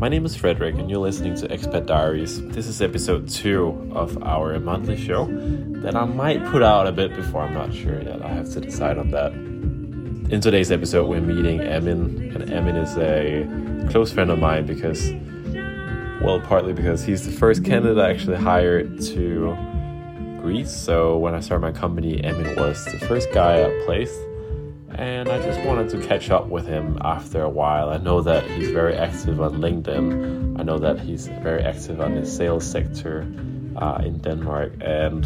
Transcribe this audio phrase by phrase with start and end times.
[0.00, 2.40] My name is Frederik, and you're listening to Expat Diaries.
[2.52, 5.26] This is episode two of our monthly show
[5.82, 7.42] that I might put out a bit before.
[7.42, 8.22] I'm not sure yet.
[8.24, 9.32] I have to decide on that.
[10.32, 13.46] In today's episode, we're meeting Amin, and Amin is a
[13.90, 15.12] close friend of mine because,
[16.24, 19.54] well, partly because he's the first candidate I actually hired to
[20.40, 20.74] Greece.
[20.74, 24.18] So when I started my company, Amin was the first guy I placed
[25.00, 27.88] and I just wanted to catch up with him after a while.
[27.88, 30.60] I know that he's very active on LinkedIn.
[30.60, 33.22] I know that he's very active on the sales sector
[33.76, 35.24] uh, in Denmark, and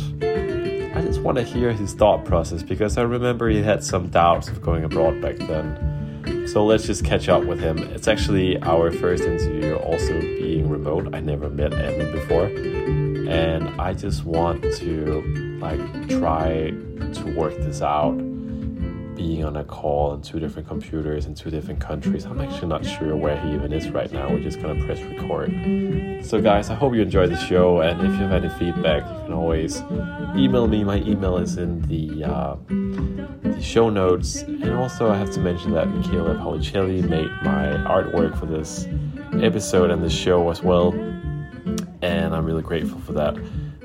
[0.97, 4.47] I just want to hear his thought process because I remember he had some doubts
[4.47, 6.47] of going abroad back then.
[6.47, 7.79] So let's just catch up with him.
[7.79, 11.13] It's actually our first interview, also being remote.
[11.13, 16.71] I never met Amin before, and I just want to like try
[17.13, 18.17] to work this out
[19.17, 22.25] being on a call on two different computers in two different countries.
[22.25, 24.29] I'm actually not sure where he even is right now.
[24.29, 26.25] We're just gonna press record.
[26.25, 27.81] So, guys, I hope you enjoyed the show.
[27.81, 29.81] And if you have any feedback, you can always
[30.37, 30.85] email me.
[30.85, 34.43] My email is in the, uh, the show notes.
[34.43, 38.87] And also, I have to mention that Michela Paolicelli made my artwork for this
[39.43, 40.93] episode and the show as well.
[42.03, 43.37] And I'm really grateful for that.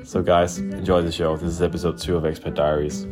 [0.04, 1.36] So, guys, enjoy the show.
[1.36, 3.06] This is episode two of Expat Diaries.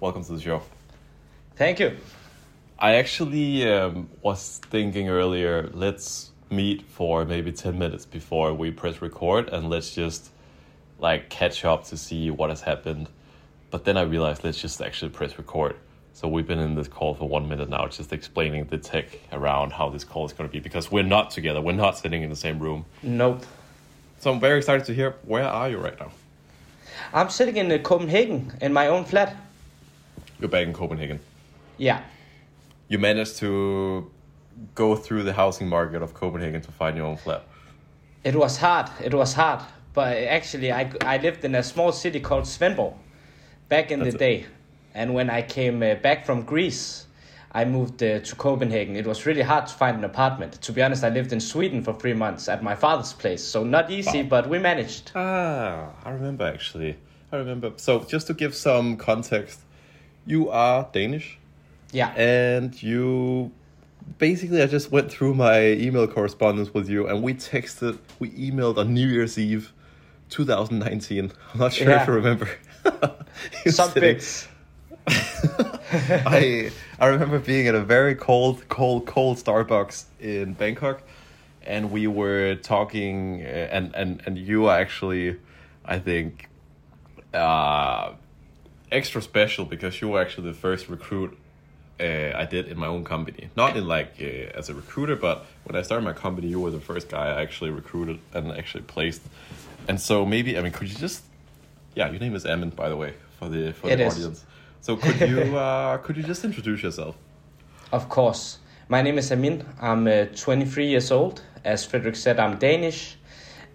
[0.00, 0.62] Welcome to the show.
[1.56, 1.96] Thank you.
[2.78, 9.02] I actually um, was thinking earlier, let's meet for maybe 10 minutes before we press
[9.02, 10.30] record and let's just
[10.98, 13.08] like catch up to see what has happened.
[13.70, 15.76] But then I realized let's just actually press record.
[16.14, 19.72] So we've been in this call for one minute now, just explaining the tech around
[19.72, 21.60] how this call is going to be because we're not together.
[21.60, 22.86] We're not sitting in the same room.
[23.02, 23.44] Nope.
[24.18, 26.10] So I'm very excited to hear where are you right now?
[27.12, 29.36] I'm sitting in Copenhagen in my own flat.
[30.40, 31.20] You're back in Copenhagen.
[31.76, 32.02] Yeah.
[32.88, 34.10] You managed to
[34.74, 37.44] go through the housing market of Copenhagen to find your own flat.
[38.24, 38.88] It was hard.
[39.02, 39.60] It was hard.
[39.92, 42.94] But actually, I, I lived in a small city called Svendborg
[43.68, 44.46] back in That's the day.
[44.94, 47.06] And when I came uh, back from Greece,
[47.52, 48.96] I moved uh, to Copenhagen.
[48.96, 50.60] It was really hard to find an apartment.
[50.62, 53.42] To be honest, I lived in Sweden for three months at my father's place.
[53.42, 55.12] So not easy, but we managed.
[55.14, 56.96] Ah, I remember actually.
[57.32, 57.72] I remember.
[57.76, 59.60] So just to give some context,
[60.30, 61.38] you are Danish,
[61.92, 62.10] Yeah.
[62.14, 63.50] and you
[64.18, 68.78] basically I just went through my email correspondence with you, and we texted, we emailed
[68.78, 69.72] on New Year's Eve,
[70.30, 71.32] 2019.
[71.54, 72.48] I'm not sure if you remember.
[73.66, 74.48] Some bits.
[75.06, 76.70] I
[77.00, 81.02] I remember being at a very cold, cold, cold Starbucks in Bangkok,
[81.66, 85.36] and we were talking, uh, and and and you are actually,
[85.84, 86.48] I think,
[87.34, 88.12] uh,
[88.90, 91.36] extra special because you were actually the first recruit
[92.00, 93.50] uh, I did in my own company.
[93.56, 96.70] Not in like uh, as a recruiter, but when I started my company, you were
[96.70, 99.22] the first guy I actually recruited and actually placed.
[99.86, 101.22] And so maybe I mean, could you just,
[101.94, 104.14] yeah, your name is Amin, by the way, for the for It the is.
[104.14, 104.44] audience.
[104.80, 107.16] So could you uh, could you just introduce yourself?
[107.92, 108.58] Of course.
[108.88, 109.64] My name is Amin.
[109.80, 111.42] I'm uh, 23 years old.
[111.64, 113.16] As Frederik said, I'm Danish.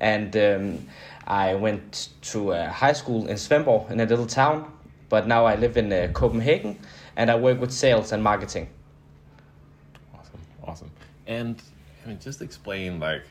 [0.02, 0.88] And um,
[1.26, 4.75] I went to high school in Svendborg in a little town.
[5.16, 6.78] But now I live in uh, Copenhagen
[7.16, 8.68] and I work with sales and marketing.
[10.14, 10.92] Awesome, awesome.
[11.26, 11.62] And
[12.04, 13.24] I mean, just explain like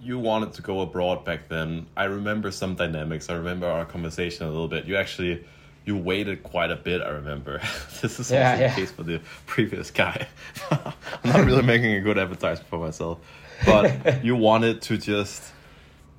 [0.00, 1.88] you wanted to go abroad back then.
[1.96, 3.28] I remember some dynamics.
[3.30, 4.84] I remember our conversation a little bit.
[4.84, 5.44] You actually
[5.84, 7.02] you waited quite a bit.
[7.02, 7.60] I remember.
[8.00, 8.68] this is Yeah, also yeah.
[8.76, 10.28] the case for the previous guy.
[10.70, 10.92] I'm
[11.24, 13.18] not really making a good advertisement for myself,
[13.66, 15.42] but you wanted to just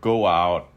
[0.01, 0.68] go out.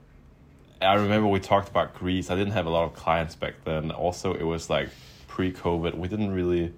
[0.83, 2.31] I remember we talked about Greece.
[2.31, 3.91] I didn't have a lot of clients back then.
[3.91, 4.89] Also, it was like
[5.29, 5.97] pre-COVID.
[5.97, 6.73] We didn't really.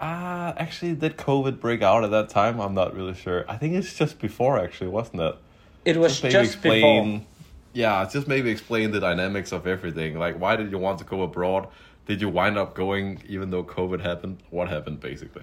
[0.00, 2.60] Ah, actually, did COVID break out at that time?
[2.60, 3.44] I'm not really sure.
[3.48, 5.36] I think it's just before, actually, wasn't it?
[5.84, 7.22] It was just, before.
[7.72, 10.18] Yeah, just maybe explain the dynamics of everything.
[10.18, 11.68] Like, why did you want to go abroad?
[12.06, 14.38] Did you wind up going even though COVID happened?
[14.50, 15.42] What happened, basically?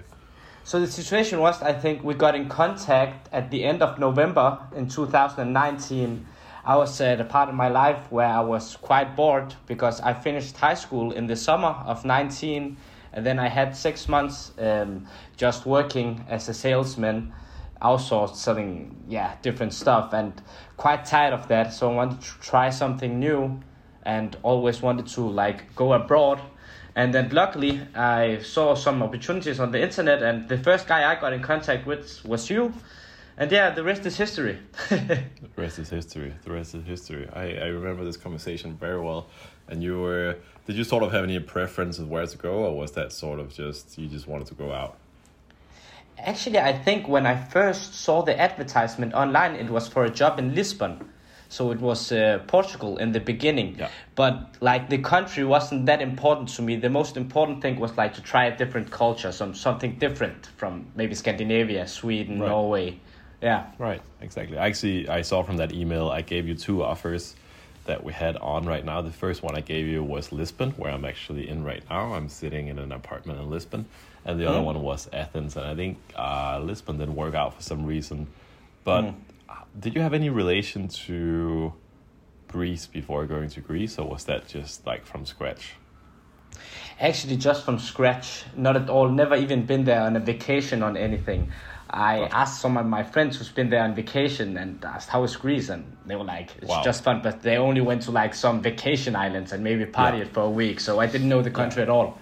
[0.64, 4.58] So the situation was, I think we got in contact at the end of November
[4.76, 6.26] in 2019.
[6.64, 10.12] I was at a part of my life where I was quite bored because I
[10.12, 12.76] finished high school in the summer of 19,
[13.12, 15.06] and then I had six months um,
[15.36, 17.32] just working as a salesman,
[17.82, 20.40] outsourced selling yeah different stuff, and
[20.76, 21.72] quite tired of that.
[21.72, 23.60] So I wanted to try something new,
[24.04, 26.40] and always wanted to like go abroad.
[26.94, 31.20] And then luckily, I saw some opportunities on the internet, and the first guy I
[31.20, 32.72] got in contact with was you.
[33.42, 34.56] And yeah, the rest is history.
[34.88, 35.24] the
[35.56, 36.32] rest is history.
[36.44, 37.28] The rest is history.
[37.32, 39.26] I, I remember this conversation very well.
[39.66, 42.76] And you were, did you sort of have any preference of where to go, or
[42.76, 44.96] was that sort of just, you just wanted to go out?
[46.18, 50.38] Actually, I think when I first saw the advertisement online, it was for a job
[50.38, 51.10] in Lisbon
[51.48, 53.76] so it was uh, Portugal in the beginning.
[53.78, 53.90] Yeah.
[54.14, 56.76] But like the country wasn't that important to me.
[56.76, 60.86] The most important thing was like to try a different culture, some something different from
[60.96, 62.48] maybe Scandinavia, Sweden, right.
[62.48, 63.00] Norway.
[63.42, 63.66] Yeah.
[63.78, 64.00] Right.
[64.20, 64.56] Exactly.
[64.56, 67.34] Actually, I saw from that email I gave you two offers
[67.84, 69.02] that we had on right now.
[69.02, 72.14] The first one I gave you was Lisbon, where I'm actually in right now.
[72.14, 73.86] I'm sitting in an apartment in Lisbon,
[74.24, 74.50] and the mm.
[74.50, 75.56] other one was Athens.
[75.56, 78.28] And I think uh, Lisbon didn't work out for some reason,
[78.84, 79.02] but.
[79.02, 79.14] Mm
[79.78, 81.72] did you have any relation to
[82.48, 85.74] Greece before going to Greece, or was that just like from scratch?
[87.00, 88.44] Actually, just from scratch.
[88.54, 89.08] Not at all.
[89.08, 91.50] Never even been there on a vacation on anything.
[91.92, 95.36] I asked some of my friends who's been there on vacation and asked how is
[95.36, 96.82] Greece, and they were like, "It's wow.
[96.82, 100.32] just fun." But they only went to like some vacation islands and maybe partied yeah.
[100.32, 100.80] for a week.
[100.80, 101.84] So I didn't know the country yeah.
[101.84, 102.18] at all.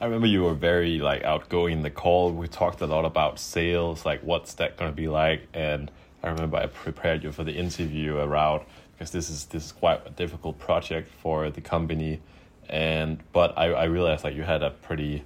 [0.00, 2.32] I remember you were very like outgoing in the call.
[2.32, 5.90] We talked a lot about sales, like what's that going to be like, and
[6.22, 8.62] I remember I prepared you for the interview around
[8.92, 12.20] because this is this is quite a difficult project for the company,
[12.68, 15.22] and but I I realized like you had a pretty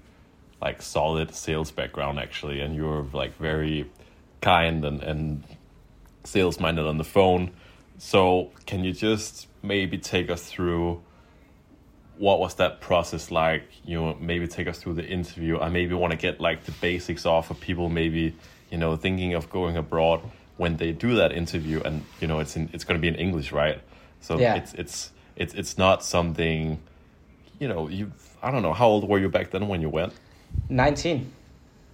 [0.60, 3.90] like solid sales background actually, and you were like very
[4.40, 5.44] kind and and
[6.24, 7.50] sales minded on the phone.
[7.98, 11.02] So can you just maybe take us through?
[12.18, 15.94] what was that process like you know maybe take us through the interview i maybe
[15.94, 18.34] want to get like the basics off for people maybe
[18.70, 20.20] you know thinking of going abroad
[20.56, 23.14] when they do that interview and you know it's in it's going to be in
[23.16, 23.80] english right
[24.20, 24.54] so yeah.
[24.54, 26.80] it's it's it's it's not something
[27.58, 28.10] you know you
[28.42, 30.12] i don't know how old were you back then when you went
[30.68, 31.32] 19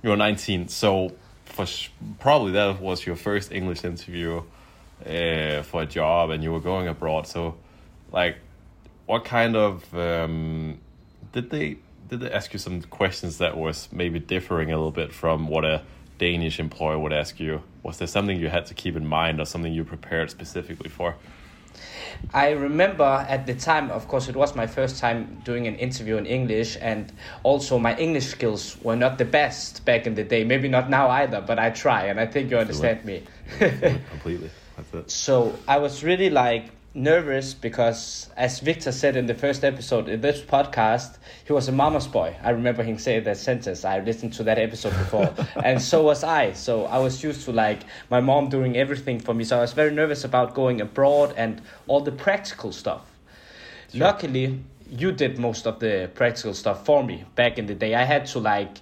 [0.03, 1.13] you were 19 so
[1.45, 1.67] for
[2.19, 4.43] probably that was your first english interview
[5.07, 7.57] uh, for a job and you were going abroad so
[8.13, 8.37] like
[9.07, 10.79] what kind of um,
[11.33, 11.77] did they
[12.09, 15.65] did they ask you some questions that was maybe differing a little bit from what
[15.65, 15.83] a
[16.19, 17.63] Danish employer would ask you?
[17.83, 21.17] Was there something you had to keep in mind or something you prepared specifically for?
[22.35, 26.17] I remember at the time, of course, it was my first time doing an interview
[26.17, 30.45] in English, and also my English skills were not the best back in the day.
[30.45, 33.25] Maybe not now either, but I try, and I think you understand me.
[33.59, 34.51] Completely.
[34.77, 35.11] That's it.
[35.11, 40.21] So I was really like nervous because, as Victor said in the first episode in
[40.21, 42.37] this podcast, he was a mama's boy.
[42.43, 43.85] I remember him saying that sentence.
[43.85, 45.35] I listened to that episode before,
[45.65, 46.53] and so was I.
[46.53, 47.81] So I was used to like
[48.11, 49.45] my mom doing everything for me.
[49.45, 53.03] So I was very nervous about going abroad and all the practical stuff.
[53.91, 54.01] Sure.
[54.01, 57.95] Luckily, you did most of the practical stuff for me back in the day.
[57.95, 58.79] I had to like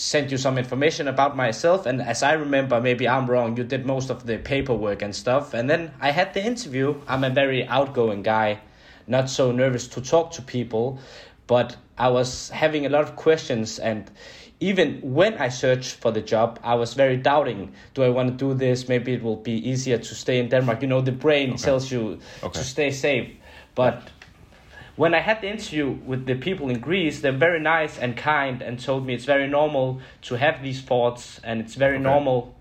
[0.00, 3.84] sent you some information about myself and as i remember maybe i'm wrong you did
[3.84, 5.52] most of the paperwork and stuff.
[5.52, 6.98] And then i had the interview.
[7.06, 8.60] I'm a very outgoing guy
[9.06, 10.98] not so nervous to talk to people
[11.46, 13.78] but i was having a lot of questions.
[13.78, 14.10] And
[14.58, 18.36] even when i searched for the job i was very doubting do i want to
[18.46, 18.88] do this?
[18.88, 20.80] Maybe it will be easier to stay in denmark.
[20.80, 21.58] You know the brain okay.
[21.58, 22.58] tells you okay.
[22.58, 23.36] to stay safe.
[23.74, 24.08] But
[24.96, 28.62] when I had the interview with the people in Greece, they're very nice and kind
[28.62, 32.02] and told me it's very normal to have these thoughts and it's very okay.
[32.02, 32.54] normal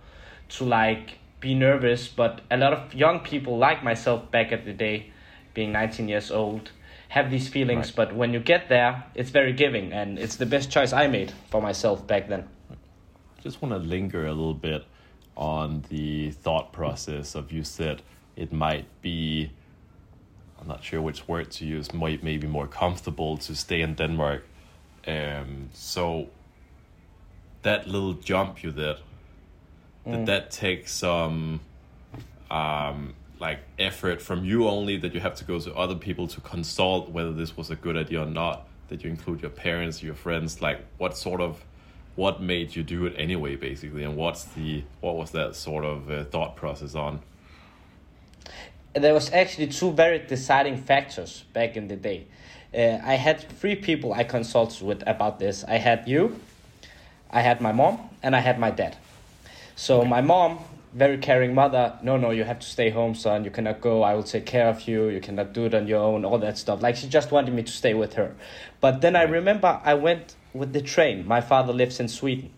[0.50, 2.08] to like be nervous.
[2.08, 5.12] But a lot of young people like myself back at the day,
[5.54, 6.72] being 19 years old,
[7.10, 7.88] have these feelings.
[7.88, 7.96] Right.
[7.96, 11.34] But when you get there, it's very giving and it's the best choice I made
[11.50, 12.48] for myself back then.
[12.72, 14.86] I Just want to linger a little bit
[15.36, 18.02] on the thought process of you said
[18.36, 19.52] it might be
[20.60, 24.46] I'm not sure which word to use, might maybe more comfortable to stay in Denmark.
[25.08, 26.28] Um, so
[27.62, 28.98] that little jump you did,
[30.06, 30.12] mm.
[30.12, 31.62] did that take some
[32.52, 36.42] um, like effort from you only that you have to go to other people to
[36.42, 38.68] consult whether this was a good idea or not?
[38.90, 41.64] That you include your parents, your friends, like what sort of
[42.16, 46.12] what made you do it anyway, basically, and what's the what was that sort of
[46.12, 47.22] uh, thought process on?
[48.94, 52.26] There was actually two very deciding factors back in the day.
[52.74, 55.64] Uh, I had three people I consulted with about this.
[55.68, 56.40] I had you,
[57.32, 58.98] I had my mom, and I had my dad.
[59.76, 60.60] So my mom,
[60.94, 63.46] very caring mother, no, no, you have to stay home, son.
[63.46, 64.04] You cannot go.
[64.04, 65.08] I will take care of you.
[65.10, 66.26] You cannot do it on your own.
[66.26, 66.82] All that stuff.
[66.82, 68.36] Like she just wanted me to stay with her.
[68.82, 71.28] But then I remember I went with the train.
[71.28, 72.52] My father lives in Sweden.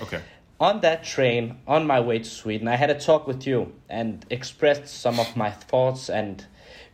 [0.00, 0.20] Okay
[0.62, 4.24] on that train on my way to Sweden, I had a talk with you and
[4.30, 6.46] expressed some of my thoughts and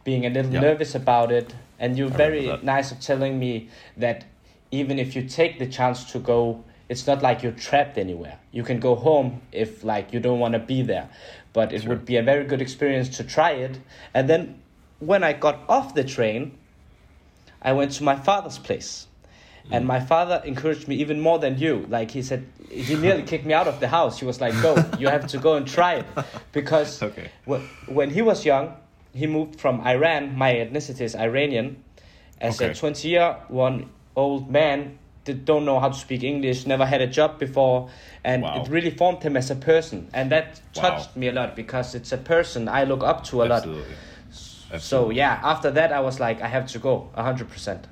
[0.04, 0.62] being a little yep.
[0.62, 1.54] nervous about it.
[1.78, 4.24] And you're very nice of telling me that
[4.70, 8.62] even if you take the chance to go it's not like you're trapped anywhere you
[8.62, 11.08] can go home if like you don't want to be there
[11.52, 11.90] but it Sure.
[11.90, 13.78] would be a very good experience to try it
[14.14, 14.60] and then
[14.98, 16.56] when i got off the train
[17.62, 19.06] i went to my father's place
[19.70, 23.44] and my father encouraged me even more than you like he said he nearly kicked
[23.46, 25.94] me out of the house he was like go you have to go and try
[25.94, 26.06] it
[26.52, 27.30] because Okay.
[27.86, 28.74] When he was young,
[29.14, 30.36] he moved from Iran.
[30.36, 31.82] My ethnicity is Iranian.
[32.40, 32.74] As a Okay.
[32.78, 37.06] 20 year one old man, that don't know how to speak English, never had a
[37.06, 37.88] job before,
[38.24, 38.62] and Wow.
[38.62, 40.08] it really formed him as a person.
[40.12, 40.82] And that Wow.
[40.82, 43.62] touched me a lot because it's a person I look up to a lot.
[43.64, 43.96] Absolutely.
[44.78, 47.84] So yeah, after that, I was like, I have to go 100%.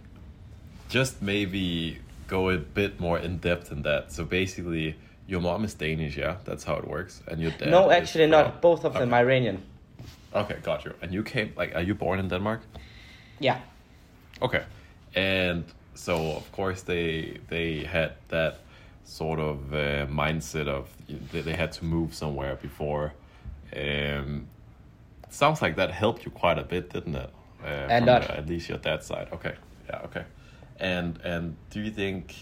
[0.88, 4.12] Just maybe go a bit more in depth in that.
[4.12, 7.70] So basically, your mom is Danish, yeah, that's how it works, and your dad.
[7.70, 8.60] no, actually not.
[8.62, 9.62] Both of them Iranian.
[10.34, 10.92] Okay, got you.
[11.02, 12.60] And you came like, are you born in Denmark?
[13.40, 13.60] Yeah.
[14.42, 14.62] Okay,
[15.14, 15.64] and
[15.94, 18.54] so of course they they had that
[19.04, 20.88] sort of uh, mindset of
[21.32, 23.12] that they had to move somewhere before.
[23.76, 24.46] Um,
[25.30, 27.30] sounds like that helped you quite a bit, didn't it?
[27.64, 28.22] Uh, A from lot.
[28.22, 29.28] the- at least your dad's side.
[29.32, 29.54] Okay,
[29.88, 30.24] yeah, okay.
[30.78, 32.34] And and do you think,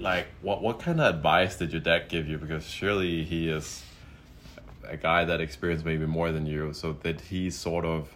[0.00, 2.38] like, what what kind of advice did your dad give you?
[2.38, 3.84] Because surely he is
[4.88, 6.72] a guy that experienced maybe more than you.
[6.72, 8.14] So did he sort of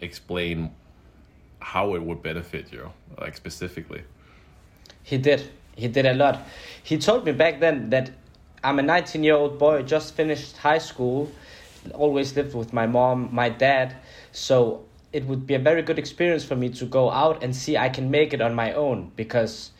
[0.00, 0.70] explain
[1.60, 4.02] how it would benefit you, like specifically?
[5.02, 5.50] He did.
[5.74, 6.46] He did a lot.
[6.82, 8.10] He told me back then that
[8.64, 11.30] I'm a 19 year old boy, just finished high school,
[11.94, 13.96] always lived with my mom, my dad.
[14.32, 17.76] So it would be a very good experience for me to go out and see
[17.76, 19.70] I can make it on my own because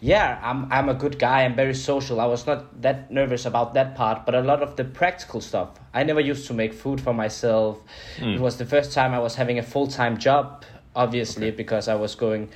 [0.00, 2.20] yeah, I'm I'm a good guy, I'm very social.
[2.20, 5.68] I was not that nervous about that part, but a lot of the practical stuff.
[5.94, 7.78] I never used to make food for myself.
[8.18, 8.30] Hmm.
[8.30, 10.64] It was the first time I was having a full-time job,
[10.96, 11.56] obviously, Okay.
[11.56, 12.48] because I was going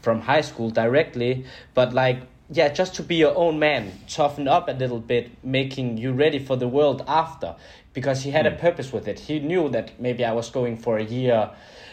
[0.00, 2.22] from high school directly, but like
[2.54, 6.38] yeah, just to be your own man, toughen up a little bit, making you ready
[6.38, 7.56] for the world after.
[7.94, 8.58] Because he had a hmm.
[8.58, 9.20] purpose with it.
[9.20, 11.50] He knew that maybe I was going for a year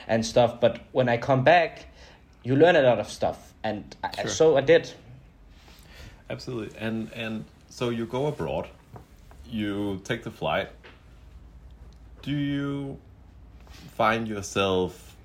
[0.07, 1.85] and stuff, but when I come back,
[2.43, 4.91] you learn a lot of stuff, and I, so I did.
[6.29, 6.77] Absolutely.
[6.79, 8.67] And and so you go abroad,
[9.45, 10.69] you take the flight.
[12.21, 12.97] Do you
[13.95, 15.15] find yourself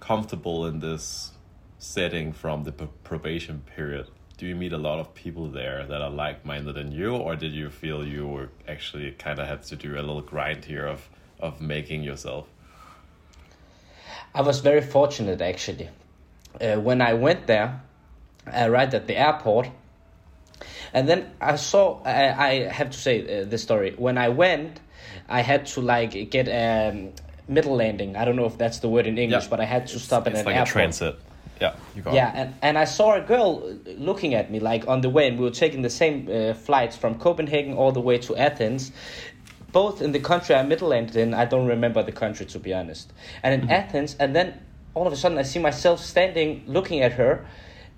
[0.00, 1.32] comfortable in this
[1.78, 4.08] setting from the probation period?
[4.38, 7.52] Do you meet a lot of people there that are like-minded than you, or did
[7.54, 11.08] you feel you were actually kind of had to do a little grind here of
[11.40, 12.46] of making yourself?
[14.34, 15.88] I was very fortunate actually.
[16.60, 17.80] Uh, when I went there,
[18.46, 19.68] I arrived at the airport,
[20.92, 22.02] and then I saw.
[22.04, 23.94] I, I have to say uh, this story.
[23.96, 24.80] When I went,
[25.28, 27.12] I had to like get a um,
[27.48, 28.16] middle landing.
[28.16, 29.50] I don't know if that's the word in English, Yeah.
[29.50, 30.68] but I had to stop it's at an like airport.
[30.68, 31.18] a transit.
[31.60, 32.36] Yeah, you got Yeah, it.
[32.36, 35.44] and, and I saw a girl looking at me like on the way, and we
[35.44, 38.92] were taking the same uh, flights from Copenhagen all the way to Athens,
[39.72, 41.34] both in the country I middle landed in.
[41.34, 43.12] I don't remember the country to be honest.
[43.42, 44.60] And in Athens, and then
[44.94, 47.46] all of a sudden I see myself standing looking at her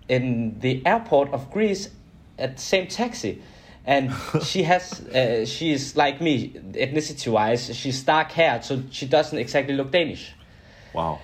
[0.09, 1.91] in the airport of Greece
[2.39, 3.43] at the same taxi.
[3.85, 4.13] And
[4.45, 9.75] she has, uh, she's like me, ethnicity wise, she's dark haired, so she doesn't exactly
[9.75, 10.33] look Danish.
[10.93, 11.21] Wow.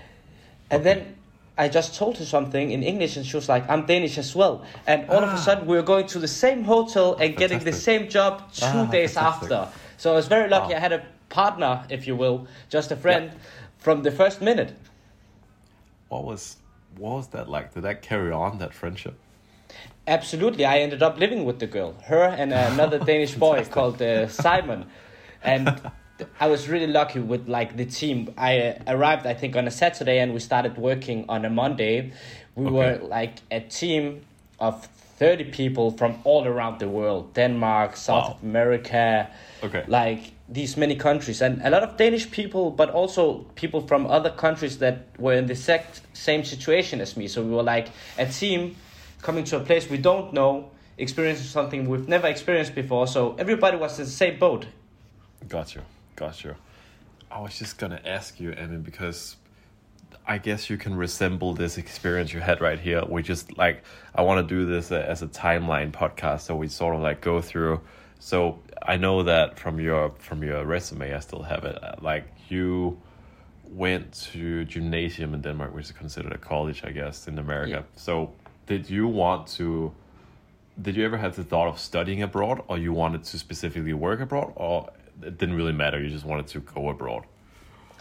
[0.71, 1.17] And then
[1.57, 4.65] I just told her something in English, and she was like, "I'm Danish as well."
[4.87, 5.37] And all of a Ah.
[5.37, 8.87] sudden, we were going to the same hotel and getting the same job two Ah,
[8.91, 9.53] days fantastic.
[9.53, 9.73] after.
[9.97, 10.73] So I was very lucky.
[10.73, 10.79] Wow.
[10.79, 13.31] I had a partner, if you will, just a friend,
[13.79, 14.73] from the first minute.
[16.09, 16.57] What was
[16.99, 17.75] what was that like?
[17.75, 19.15] Did that carry on that friendship?
[20.07, 24.29] Absolutely, I ended up living with the girl, her and another Danish boy called uh,
[24.29, 24.87] Simon,
[25.43, 25.81] and
[26.39, 28.33] I was really lucky with like the team.
[28.39, 32.13] I uh, arrived, I think, on a Saturday, and we started working on a Monday.
[32.55, 32.75] We Okay.
[32.75, 34.21] were like a team
[34.61, 34.87] of
[35.19, 38.39] thirty people from all around the world: Denmark, South Wow.
[38.43, 39.29] America,
[39.63, 39.83] Okay.
[39.89, 44.31] like these many countries, and a lot of Danish people, but also people from other
[44.31, 47.27] countries that were in the sect, same situation as me.
[47.27, 48.77] So we were like a team
[49.21, 53.09] coming to a place we don't know, experiencing something we've never experienced before.
[53.09, 54.67] So everybody was in the same boat.
[55.49, 55.75] Got
[56.21, 56.27] you.
[56.27, 56.55] Got you.
[57.31, 59.37] I was just gonna ask you, Amin, because
[60.27, 63.05] I guess you can resemble this experience you had right here.
[63.05, 63.83] We just like
[64.15, 67.41] I want to do this as a timeline podcast, so we sort of like go
[67.41, 67.81] through.
[68.21, 71.83] So I know that from your from your resume, I still have it.
[71.83, 73.01] uh, Like you
[73.69, 77.71] went to gymnasium in Denmark, which is considered a college, I guess, in America.
[77.71, 77.83] Yeah.
[77.97, 78.33] So
[78.67, 79.93] did you want to?
[80.81, 84.21] Did you ever have the thought of studying abroad, or you wanted to specifically work
[84.21, 84.91] abroad, or
[85.23, 86.01] it didn't really matter?
[86.01, 87.25] You just wanted to go abroad.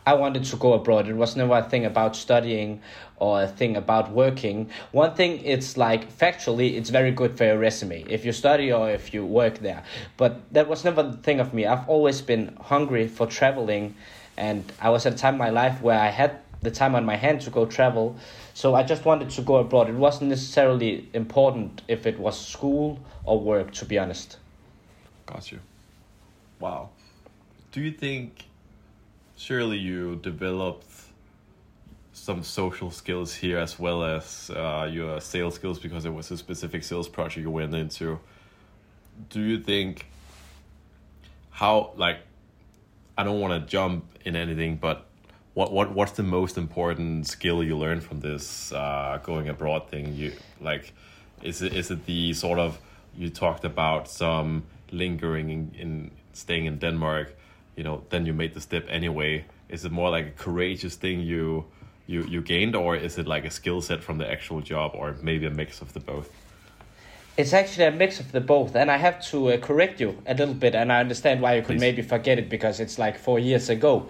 [0.06, 1.08] I wanted to go abroad.
[1.08, 2.82] It was never a thing about studying
[3.18, 4.70] or a thing about working.
[4.92, 8.90] One thing, it's like factually, it's very good for your resume if you study or
[8.90, 9.84] if you work there.
[10.18, 11.66] But that was never the thing of me.
[11.66, 13.96] I've always been hungry for traveling,
[14.36, 17.06] and I was at a time in my life where I had the time on
[17.06, 18.18] my hand to go travel.
[18.54, 19.90] So I just wanted to go abroad.
[19.90, 24.38] It wasn't necessarily important if it was school or work, to be honest.
[25.26, 25.60] Got you.
[26.60, 26.90] Wow.
[27.74, 28.46] Do you think
[29.36, 30.88] surely you developed
[32.14, 36.38] some social skills here as well as uh, your sales skills because it was a
[36.38, 38.20] specific sales project you went into.
[39.30, 40.06] Do you think
[41.50, 42.20] how like
[43.18, 45.08] I don't want to jump in anything, but
[45.56, 50.16] what what what's the most important skill you learned from this uh, going abroad thing?
[50.16, 50.94] You like,
[51.42, 52.80] is it is it the sort of
[53.18, 57.36] you talked about some lingering in, in staying in Denmark,
[57.76, 59.46] you know, then you made the step anyway.
[59.70, 61.66] Is it more like a courageous thing you
[62.08, 65.16] you you gained, or is it like a skill set from the actual job, or
[65.22, 66.30] maybe a mix of the both?
[67.36, 70.36] It's actually a mix of the both, and I have to uh, correct you a
[70.36, 71.82] little bit, and I understand why you could Please.
[71.82, 74.08] maybe forget it because it's like four years ago.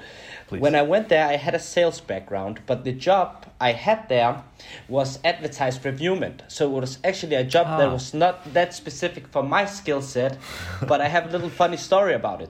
[0.48, 0.60] Please.
[0.60, 4.44] When I went there, I had a sales background, but the job I had there
[4.90, 6.44] was advertised reviewment.
[6.50, 7.94] So it was actually a job that Ah.
[7.94, 10.38] was not that specific for my skill set,
[10.86, 12.50] but I have a little funny story about it.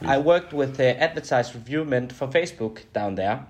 [0.00, 3.46] I worked with the advertised reviewment for Facebook down there,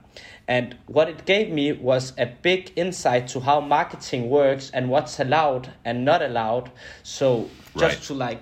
[0.49, 5.18] and what it gave me was a big insight to how marketing works and what's
[5.20, 6.70] allowed and not allowed.
[7.02, 8.02] So just Right.
[8.02, 8.40] to like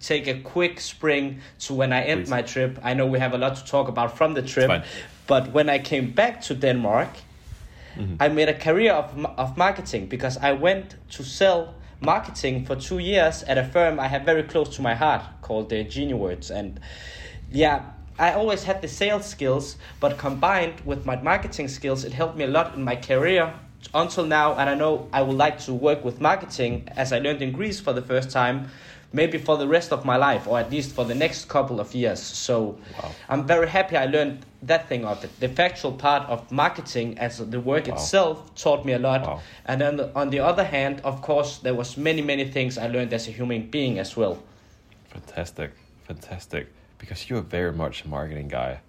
[0.00, 2.30] take a quick spring to when I end Please.
[2.30, 2.78] my trip.
[2.82, 4.84] I know we have a lot to talk about from the trip,
[5.26, 7.08] but when I came back to Denmark,
[8.18, 12.98] I made a career of, of marketing because I went to sell marketing for two
[12.98, 16.50] years at a firm I have very close to my heart called uh, Genie Words.
[16.50, 16.80] And
[17.52, 17.82] yeah,
[18.18, 22.44] I always had the sales skills, but combined with my marketing skills, it helped me
[22.44, 23.54] a lot in my career
[23.94, 24.54] until now.
[24.54, 27.80] And I know I would like to work with marketing as I learned in Greece
[27.80, 28.68] for the first time.
[29.12, 31.92] Maybe for the rest of my life, or at least for the next couple of
[31.96, 32.20] years.
[32.22, 33.10] So, Wow.
[33.28, 35.30] I'm very happy I learned that thing of it.
[35.40, 37.94] The factual part of marketing as the work Wow.
[37.94, 39.22] itself taught me a lot.
[39.22, 39.40] Wow.
[39.66, 43.12] And then on the other hand, of course, there was many many things I learned
[43.12, 44.38] as a human being as well.
[45.08, 45.72] Fantastic,
[46.06, 46.68] fantastic.
[47.00, 48.80] Because you're very much a marketing guy.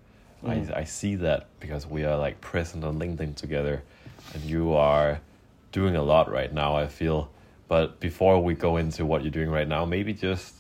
[0.45, 0.78] I, mm.
[0.78, 3.82] I see that because we are like present on LinkedIn together,
[4.34, 5.21] and you are
[5.71, 6.76] doing a lot right now.
[6.76, 7.32] I feel.
[7.67, 10.56] But before we go into what you're doing right now, maybe just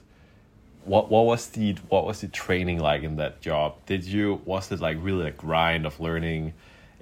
[0.85, 3.75] what what was the what was the training like in that job?
[3.85, 6.53] Did you was it like really a grind of learning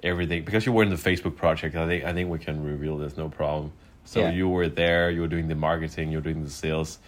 [0.02, 0.44] everything?
[0.44, 3.16] Because you were in the Facebook project, I think I think we can reveal this
[3.16, 3.72] no problem.
[4.04, 4.30] So Yeah.
[4.30, 6.98] you were there, you were doing the marketing, you were doing the sales,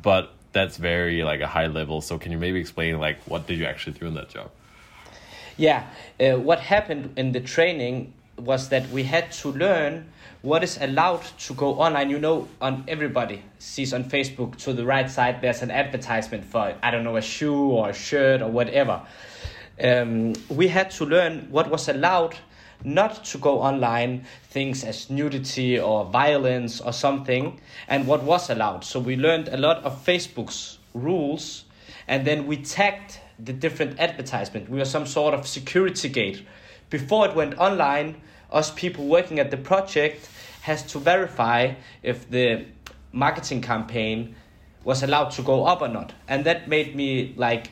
[0.00, 2.00] but that's very like a high level.
[2.00, 4.50] So can you maybe explain like what did you actually do in that job?
[5.56, 5.86] Yeah,
[6.20, 10.06] uh, what happened in the training was that we had to learn
[10.42, 12.10] what is allowed to go online.
[12.10, 16.74] You know, on everybody sees on Facebook to the right side, there's an advertisement for
[16.82, 19.02] I don't know a shoe or a shirt or whatever.
[19.82, 22.36] Um, we had to learn what was allowed
[22.86, 28.84] not to go online, things as nudity or violence or something, and what was allowed.
[28.84, 31.64] So we learned a lot of Facebook's rules,
[32.06, 34.70] and then we tagged the different advertisement.
[34.70, 36.46] We were some sort of security gate.
[36.88, 38.22] Before it went online,
[38.52, 40.28] us people working at the project
[40.62, 42.66] has to verify if the
[43.10, 44.36] marketing campaign
[44.84, 46.12] was allowed to go up or not.
[46.28, 47.70] And that made me like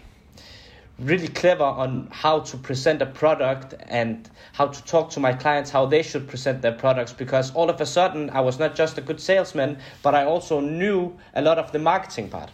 [0.98, 5.70] really clever on how to present a product and how to talk to my clients
[5.70, 8.96] how they should present their products because all of a sudden I was not just
[8.96, 12.50] a good salesman but I also knew a lot of the marketing part.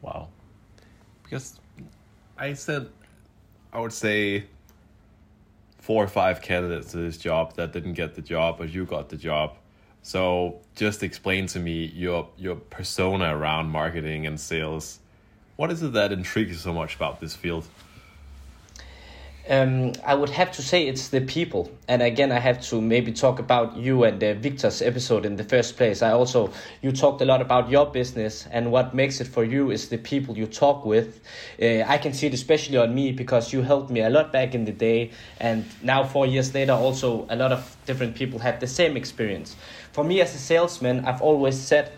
[0.00, 0.28] Wow.
[1.24, 1.58] Because
[2.38, 2.88] I said
[3.72, 4.44] I would say
[5.82, 9.08] four or five candidates to this job that didn't get the job, but you got
[9.08, 9.56] the job.
[10.02, 15.00] So just explain to me your your persona around marketing and sales.
[15.62, 17.64] What is it that intrigues you so much about this field?
[19.48, 23.12] Um, I would have to say it's the people, and again, I have to maybe
[23.12, 26.02] talk about you and uh, Victor's episode in the first place.
[26.02, 29.70] I also you talked a lot about your business, and what makes it for you
[29.70, 31.20] is the people you talk with.
[31.60, 34.56] Uh, I can see it especially on me because you helped me a lot back
[34.56, 38.58] in the day, and now four years later, also a lot of different people have
[38.58, 39.54] the same experience.
[39.92, 41.92] For me as a salesman, I've always said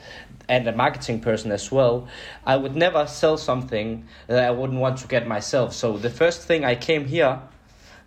[0.48, 2.09] and a marketing person as well,
[2.44, 5.72] I would never sell something that I wouldn't want to get myself.
[5.72, 7.40] So the first thing I came here,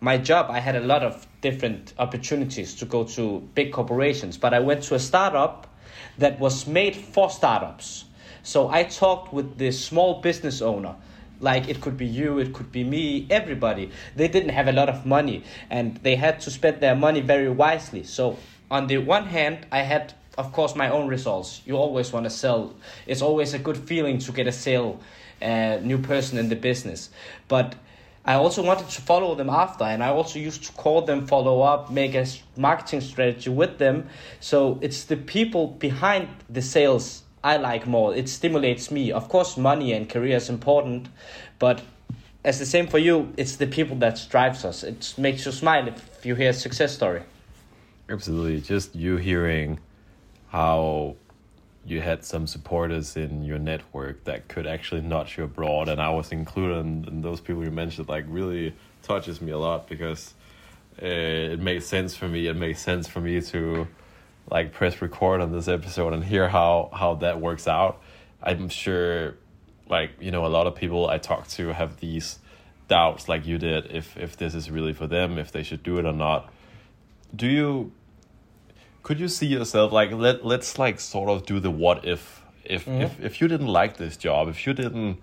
[0.01, 4.53] my job, I had a lot of different opportunities to go to big corporations, but
[4.53, 5.67] I went to a startup
[6.17, 8.05] that was made for startups.
[8.43, 10.95] So I talked with the small business owner,
[11.39, 14.89] like it could be you it could be me everybody they didn't have a lot
[14.89, 18.35] of money and they had to spend their money very wisely so
[18.69, 22.29] on the one hand i had of course my own results you always want to
[22.29, 22.73] sell
[23.05, 24.99] it's always a good feeling to get a sale
[25.41, 27.09] a new person in the business
[27.47, 27.75] but
[28.27, 31.61] I also wanted to follow them after, and I also used to call them, follow
[31.61, 32.25] up, make a
[32.57, 34.09] marketing strategy with them.
[34.41, 38.13] So it's the people behind the sales I like more.
[38.13, 39.13] It stimulates me.
[39.13, 41.07] Of course, money and career is important,
[41.57, 41.81] but
[42.43, 44.83] as the same for you, it's the people that drives us.
[44.83, 47.21] It makes you smile if you hear a success story.
[48.09, 49.79] Absolutely, just you hearing
[50.49, 51.15] how
[51.85, 56.09] you had some supporters in your network that could actually nudge you abroad, and I
[56.09, 58.07] was included in, in those people you mentioned.
[58.07, 60.33] Like really touches me a lot because
[61.01, 62.47] uh, it makes sense for me.
[62.47, 63.87] It makes sense for me to
[64.49, 68.01] like press record on this episode and hear how how that works out.
[68.41, 69.35] I'm sure,
[69.89, 72.39] like you know, a lot of people I talk to have these
[72.87, 75.97] doubts, like you did, if if this is really for them, if they should do
[75.97, 76.53] it or not.
[77.35, 77.91] Do you
[79.07, 82.83] could you see yourself like let let's like sort of do the what if if
[82.83, 83.03] mm-hmm.
[83.03, 85.17] if if you didn't like this job if you didn't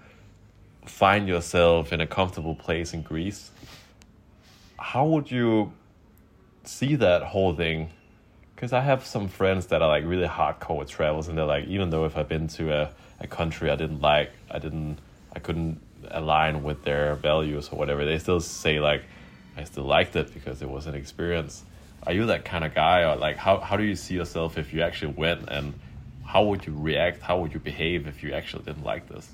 [0.86, 3.50] find yourself in a comfortable place in Greece
[4.78, 5.70] how would you
[6.62, 7.90] see that whole thing
[8.54, 11.66] because I have some friends that are like really hardcore with travels and they're like
[11.66, 14.96] even though if I've been to a, a country I didn't like I didn't
[15.36, 15.78] I couldn't
[16.10, 19.02] align with their values or whatever they still say like
[19.58, 21.64] I still liked it because it was an experience
[22.06, 24.72] are you that kind of guy or like how, how do you see yourself if
[24.72, 25.74] you actually went and
[26.24, 29.30] how would you react how would you behave if you actually didn't like this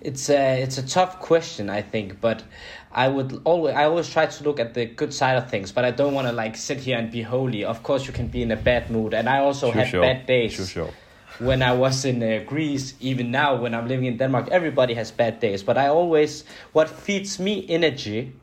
[0.00, 2.44] it's a it's a tough question I think but
[2.92, 5.84] I would always I always try to look at the good side of things but
[5.84, 8.42] I don't want to like sit here and be holy of course you can be
[8.42, 10.02] in a bad mood and I also sure, had sure.
[10.02, 10.90] bad days sure, sure.
[11.38, 15.10] when I was in uh, Greece even now when I'm living in Denmark everybody has
[15.10, 18.34] bad days but I always what feeds me energy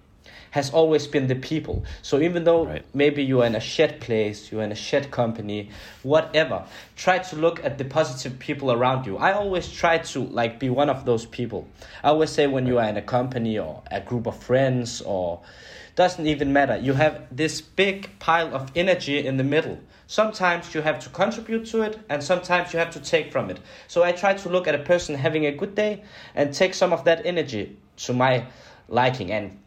[0.54, 1.84] has always been the people.
[2.04, 2.86] So even though right.
[2.94, 5.72] maybe you are in a shed place, you're in a shed company,
[6.04, 6.64] whatever,
[6.96, 9.18] try to look at the positive people around you.
[9.18, 11.68] I always try to like be one of those people.
[12.04, 15.42] I always say when you are in a company or a group of friends or
[15.96, 16.78] doesn't even matter.
[16.78, 19.80] You have this big pile of energy in the middle.
[20.06, 23.60] Sometimes you have to contribute to it, and sometimes you have to take from it.
[23.88, 26.04] So I try to look at a person having a good day
[26.36, 28.46] and take some of that energy to my
[28.88, 29.32] liking.
[29.32, 29.58] And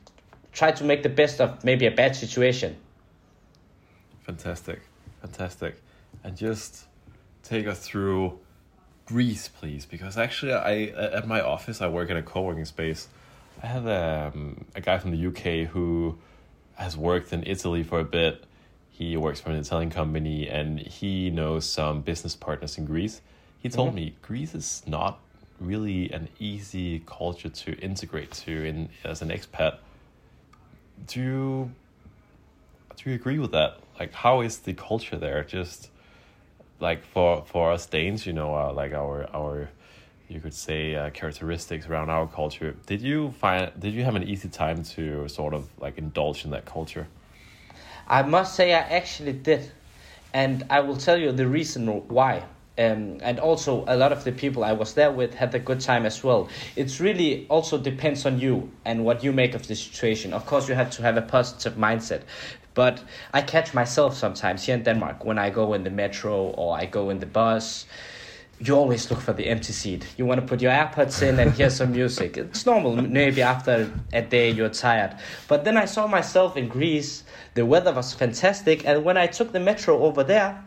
[0.56, 2.76] try to make the best of maybe a bad situation.
[4.22, 4.80] Fantastic,
[5.20, 5.80] fantastic,
[6.24, 6.86] and just
[7.42, 8.38] take us through
[9.04, 10.86] Greece, please, because actually, I
[11.18, 13.06] at my office I work in a co-working space.
[13.62, 16.18] I have um, a guy from the UK who
[16.74, 18.44] has worked in Italy for a bit.
[18.90, 23.20] He works for an Italian company and he knows some business partners in Greece.
[23.58, 23.96] He told mm-hmm.
[23.96, 25.20] me Greece is not
[25.60, 29.78] really an easy culture to integrate to in as an expat
[31.06, 31.70] do you
[32.96, 33.78] do you agree with that?
[33.98, 35.44] Like, how is the culture there?
[35.44, 35.90] Just
[36.80, 39.68] like for for us Danes, you know, uh, like our our
[40.28, 42.74] you could say uh, characteristics around our culture.
[42.87, 46.50] Did you find did you have an easy time to sort of like indulge in
[46.50, 47.06] that culture?
[48.09, 49.70] I must say I actually did,
[50.32, 52.44] and I will tell you the reason why.
[52.78, 55.80] Um, and also a lot of the people I was there with had a good
[55.80, 56.48] time as well.
[56.76, 60.34] It's really also depends on you and what you make of the situation.
[60.34, 62.22] Of course, you have to have a positive mindset.
[62.76, 66.76] But I catch myself sometimes here in Denmark when I go in the metro or
[66.76, 67.86] I go in the bus.
[68.58, 70.06] You always look for the empty seat.
[70.18, 72.36] You want to put your AirPods in and hear some music.
[72.36, 72.96] It's normal.
[72.96, 75.16] Maybe after a day you're tired.
[75.48, 77.24] But then I saw myself in Greece.
[77.54, 80.62] The weather was fantastic, and when I took the metro over there,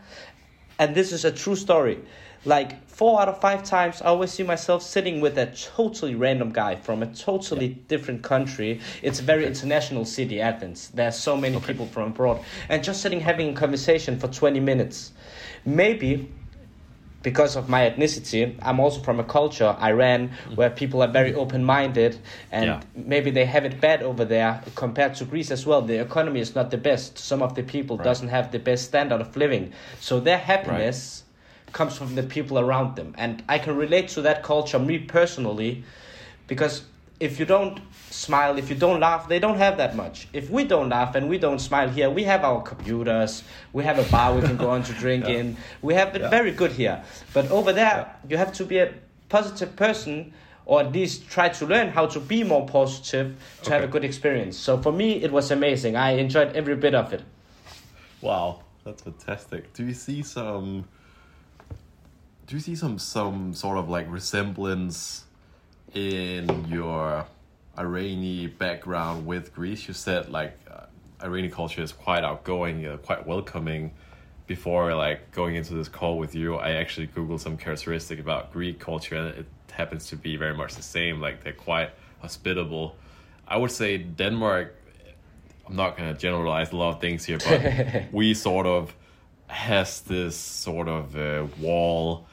[0.80, 2.00] and this is a true story.
[2.46, 6.52] Like four out of five times, I always see myself sitting with a totally random
[6.52, 7.76] guy from a totally yeah.
[7.90, 8.80] different country.
[9.02, 10.90] It's a very international city, Athens.
[10.94, 11.68] There's so many okay.
[11.68, 15.12] people from abroad, and just sitting having a conversation for twenty minutes.
[15.66, 16.32] Maybe
[17.22, 20.56] because of my ethnicity, I'm also from a culture, Iran, mm-hmm.
[20.56, 22.18] where people are very open minded
[22.52, 22.82] and yeah.
[22.96, 25.82] maybe they have it bad over there compared to Greece as well.
[25.82, 27.18] The economy is not the best.
[27.18, 28.04] Some of the people right.
[28.06, 29.74] doesn't have the best standard of living.
[30.00, 31.24] So their happiness
[31.66, 31.74] right.
[31.74, 33.14] comes from the people around them.
[33.18, 35.84] And I can relate to that culture, me personally,
[36.48, 36.84] because
[37.20, 37.80] if you don't
[38.10, 40.28] smile, if you don't laugh, they don't have that much.
[40.32, 44.00] If we don't laugh and we don't smile here, we have our computers, we have
[44.00, 45.36] a bar we can go on to drink yeah.
[45.36, 45.58] in.
[45.82, 46.30] We have it yeah.
[46.30, 47.04] very good here.
[47.34, 48.30] But over there, yeah.
[48.30, 48.94] you have to be a
[49.28, 50.34] positive person
[50.66, 53.74] or at least try to learn how to be more positive to okay.
[53.74, 54.56] have a good experience.
[54.56, 55.96] So for me, it was amazing.
[55.96, 57.24] I enjoyed every bit of it.
[58.22, 59.74] Wow, that's fantastic.
[59.74, 60.86] Do you see some?
[62.46, 65.26] Do you see some some sort of like resemblance
[65.94, 67.26] in your
[67.78, 70.86] Iranian background with Greece, you said like uh,
[71.24, 73.92] Iranian culture is quite outgoing, uh, quite welcoming.
[74.48, 78.80] Before like going into this call with you, I actually googled some characteristic about Greek
[78.80, 81.22] culture, and it happens to be very much the same.
[81.22, 82.96] Like they're quite hospitable.
[83.48, 84.76] I would say Denmark.
[85.68, 88.96] I'm not gonna generalize a lot of things here, but we sort of
[89.46, 92.26] has this sort of uh, wall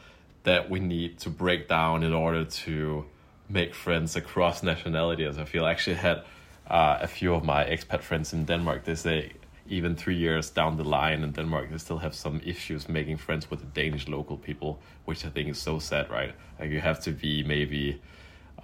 [0.44, 3.04] that we need to break down in order to
[3.48, 5.38] make friends across nationalities.
[5.38, 6.22] I feel I actually had
[6.68, 8.84] uh, a few of my expat friends in Denmark.
[8.84, 9.32] They say
[9.68, 13.50] even three years down the line in Denmark, they still have some issues making friends
[13.50, 16.34] with the Danish local people, which I think is so sad, right?
[16.58, 18.00] Like you have to be maybe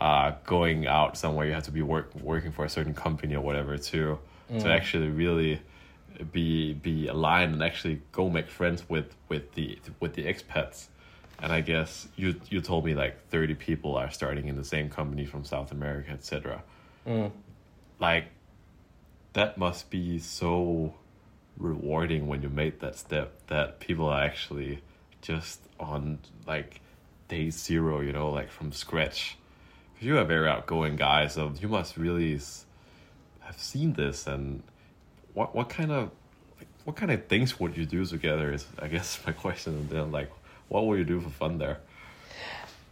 [0.00, 3.40] uh, going out somewhere, you have to be work working for a certain company or
[3.40, 4.18] whatever to
[4.50, 4.60] mm.
[4.60, 5.60] to actually really
[6.32, 10.88] be be aligned and actually go make friends with with the with the expats
[11.42, 14.88] and I guess you you told me like thirty people are starting in the same
[14.88, 16.62] company from South America, etc.
[17.06, 17.32] Mm.
[17.98, 18.26] Like,
[19.32, 20.94] that must be so
[21.58, 23.34] rewarding when you made that step.
[23.48, 24.82] That people are actually
[25.20, 26.80] just on like
[27.26, 29.36] day zero, you know, like from scratch.
[29.92, 32.34] Because you are very outgoing guy, so you must really
[33.40, 34.28] have seen this.
[34.28, 34.62] And
[35.34, 36.12] what what kind of
[36.84, 38.52] what kind of things would you do together?
[38.52, 39.74] Is I guess my question.
[39.74, 40.30] And then like
[40.72, 41.80] what will you do for fun there?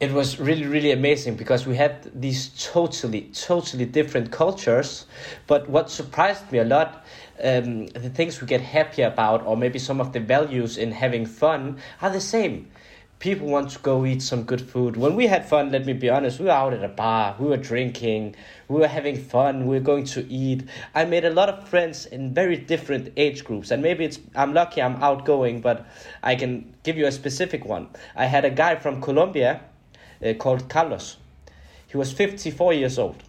[0.00, 5.06] It was really, really amazing because we had these totally, totally different cultures.
[5.46, 7.06] But what surprised me a lot,
[7.42, 11.24] um, the things we get happy about, or maybe some of the values in having
[11.24, 12.70] fun, are the same
[13.20, 14.96] people want to go eat some good food.
[14.96, 17.46] When we had fun, let me be honest, we were out at a bar, we
[17.46, 18.34] were drinking,
[18.66, 20.64] we were having fun, we were going to eat.
[20.94, 24.54] I made a lot of friends in very different age groups, and maybe it's I'm
[24.54, 25.86] lucky I'm outgoing, but
[26.22, 27.88] I can give you a specific one.
[28.16, 29.60] I had a guy from Colombia
[30.24, 31.18] uh, called Carlos.
[31.86, 33.22] He was 54 years old.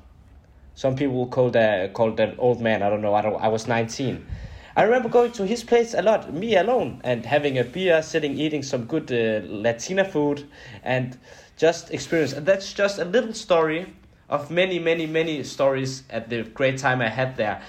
[0.73, 2.82] Some people call that call that old man.
[2.82, 3.13] I don't know.
[3.13, 3.36] I don't.
[3.41, 4.25] I was 19
[4.73, 8.38] I remember going to his place a lot, me alone, and having a beer, sitting,
[8.38, 10.47] eating some good uh, Latina food,
[10.81, 11.17] and
[11.57, 12.31] just experience.
[12.31, 13.93] And that's just a little story
[14.29, 17.62] of many, many, many stories at the great time I had there.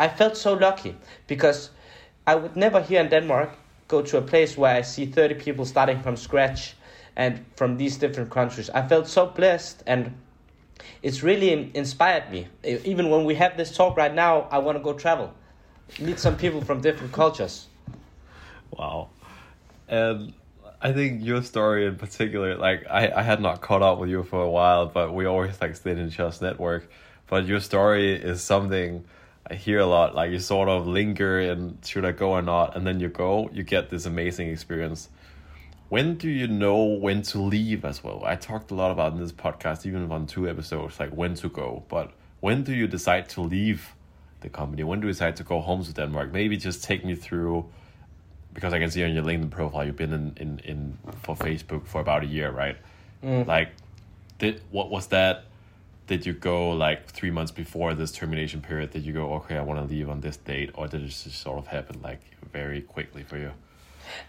[0.00, 1.70] I felt so lucky because
[2.26, 3.50] I would never here in Denmark
[3.88, 6.74] go to a place where I see 30 people starting from scratch
[7.16, 8.70] and from these different countries.
[8.70, 10.14] I felt so blessed and
[11.02, 12.48] it's really inspired me.
[12.64, 15.34] Even when we have this talk right now, I want to go travel
[16.00, 17.66] meet some people from different cultures.
[18.70, 19.08] Wow.
[19.88, 20.32] And
[20.80, 24.22] I think your story in particular, like I, I had not caught up with you
[24.22, 26.90] for a while, but we always like stayed in just network.
[27.28, 29.04] But your story is something
[29.48, 30.14] I hear a lot.
[30.14, 33.48] Like you sort of linger and should I go or not, and then you go,
[33.52, 35.08] you get this amazing experience.
[35.88, 38.22] When do you know when to leave as well?
[38.24, 41.48] I talked a lot about in this podcast, even on two episodes, like when to
[41.48, 41.84] go.
[41.88, 43.94] But when do you decide to leave
[44.40, 44.82] the company?
[44.84, 46.32] When do you decide to go home to Denmark?
[46.32, 47.66] Maybe just take me through
[48.52, 51.86] because I can see on your LinkedIn profile you've been in, in, in for Facebook
[51.86, 52.76] for about a year, right?
[53.22, 53.46] Mm.
[53.46, 53.70] Like
[54.38, 55.44] did what was that
[56.06, 59.62] did you go like three months before this termination period did you go okay i
[59.62, 62.20] want to leave on this date or did it just sort of happen like
[62.52, 63.50] very quickly for you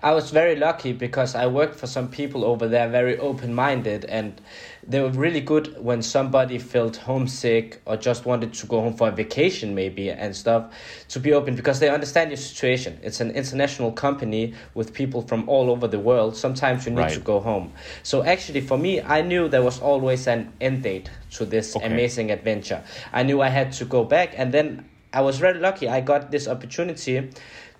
[0.01, 4.05] I was very lucky because I worked for some people over there, very open minded,
[4.05, 4.39] and
[4.87, 9.09] they were really good when somebody felt homesick or just wanted to go home for
[9.09, 10.73] a vacation, maybe, and stuff,
[11.09, 12.99] to be open because they understand your situation.
[13.03, 16.35] It's an international company with people from all over the world.
[16.35, 17.13] Sometimes you need right.
[17.13, 17.73] to go home.
[18.03, 21.85] So, actually, for me, I knew there was always an end date to this okay.
[21.85, 22.83] amazing adventure.
[23.11, 25.87] I knew I had to go back, and then I was very lucky.
[25.87, 27.29] I got this opportunity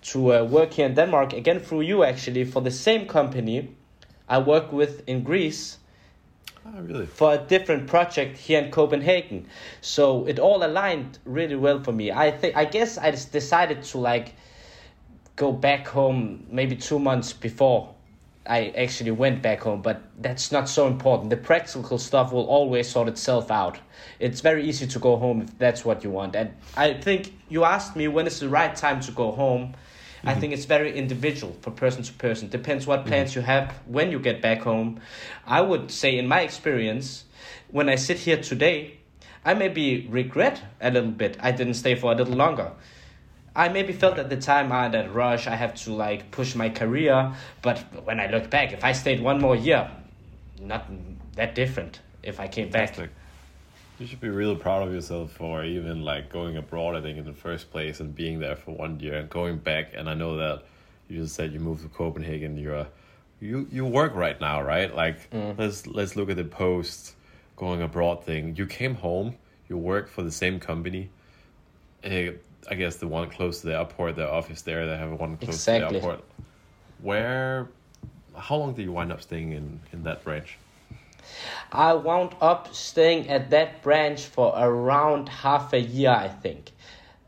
[0.02, 3.74] to uh, work here in Denmark again through you actually for the same company
[4.28, 5.78] I work with in Greece.
[6.66, 7.06] Oh, really?
[7.06, 9.46] For a different project here in Copenhagen,
[9.80, 12.12] so it all aligned really well for me.
[12.12, 14.34] I think I guess I just decided to like
[15.36, 17.94] go back home maybe two months before
[18.48, 21.28] I actually went back home, but that's not so important.
[21.28, 23.78] The practical stuff will always sort itself out.
[24.18, 26.34] It's very easy to go home if that's what you want.
[26.34, 29.74] And I think you asked me when is the right time to go home.
[30.18, 30.28] Mm-hmm.
[30.30, 32.48] I think it's very individual from person to person.
[32.48, 33.08] Depends what mm-hmm.
[33.10, 33.40] plans mm-hmm.
[33.40, 35.00] you have when you get back home.
[35.46, 37.24] I would say, in my experience,
[37.70, 38.98] when I sit here today,
[39.44, 42.72] I maybe regret a little bit I didn't stay for a little longer.
[43.54, 46.30] I maybe felt at the time I ah, had that rush, I have to like
[46.30, 47.32] push my career.
[47.62, 49.90] But when I look back, if I stayed one more year,
[50.60, 50.86] not
[51.34, 53.10] that different if I came Fantastic.
[53.10, 53.14] back.
[53.98, 56.94] You should be really proud of yourself for even like going abroad.
[56.94, 59.92] I think in the first place and being there for one year and going back.
[59.94, 60.62] And I know that
[61.08, 62.56] you just said you moved to Copenhagen.
[62.58, 62.86] You're
[63.40, 64.94] you you work right now, right?
[64.94, 65.58] Like mm.
[65.58, 67.14] let's let's look at the post
[67.56, 68.54] going abroad thing.
[68.56, 69.36] You came home,
[69.68, 71.10] you work for the same company.
[72.04, 72.32] Uh,
[72.70, 75.64] I guess the one close to the airport, the office there, they have one close
[75.64, 76.24] to the airport.
[77.00, 77.68] Where,
[78.36, 80.58] how long did you wind up staying in, in that branch?
[81.72, 86.72] I wound up staying at that branch for around half a year, I think.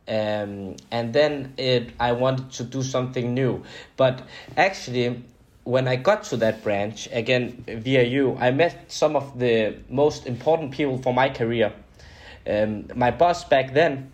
[0.08, 3.62] Um, and then it, I wanted to do something new.
[3.96, 4.22] But
[4.56, 5.22] actually,
[5.64, 10.26] when I got to that branch, again via you, I met some of the most
[10.26, 11.72] important people for my career.
[12.46, 14.10] Um, my boss back then,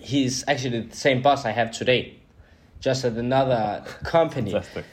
[0.00, 2.16] he's actually the same boss I have today,
[2.80, 4.52] just at another company.
[4.52, 4.84] Fantastic.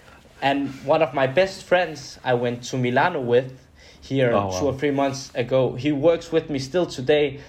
[0.41, 3.59] And one of my best friends I went to Milano with
[4.01, 4.71] here Oh, two wow.
[4.71, 5.73] or three months ago.
[5.73, 7.39] He works with me still today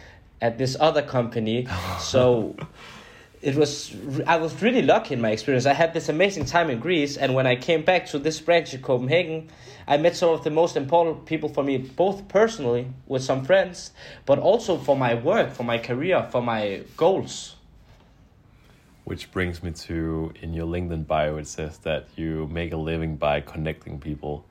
[0.40, 1.66] at this other company.
[2.00, 2.56] so
[3.40, 3.94] it was
[4.26, 5.66] I was really lucky in my experience.
[5.66, 8.74] I had this amazing time in Greece, and when I came back to this branch
[8.74, 9.48] in Copenhagen,
[9.86, 13.92] I met some of the most important people for me, both personally with some friends,
[14.26, 17.56] but also for my work, for my career, for my goals.
[19.04, 23.16] Which brings me to in your LinkedIn bio, it says that you make a living
[23.16, 24.44] by connecting people,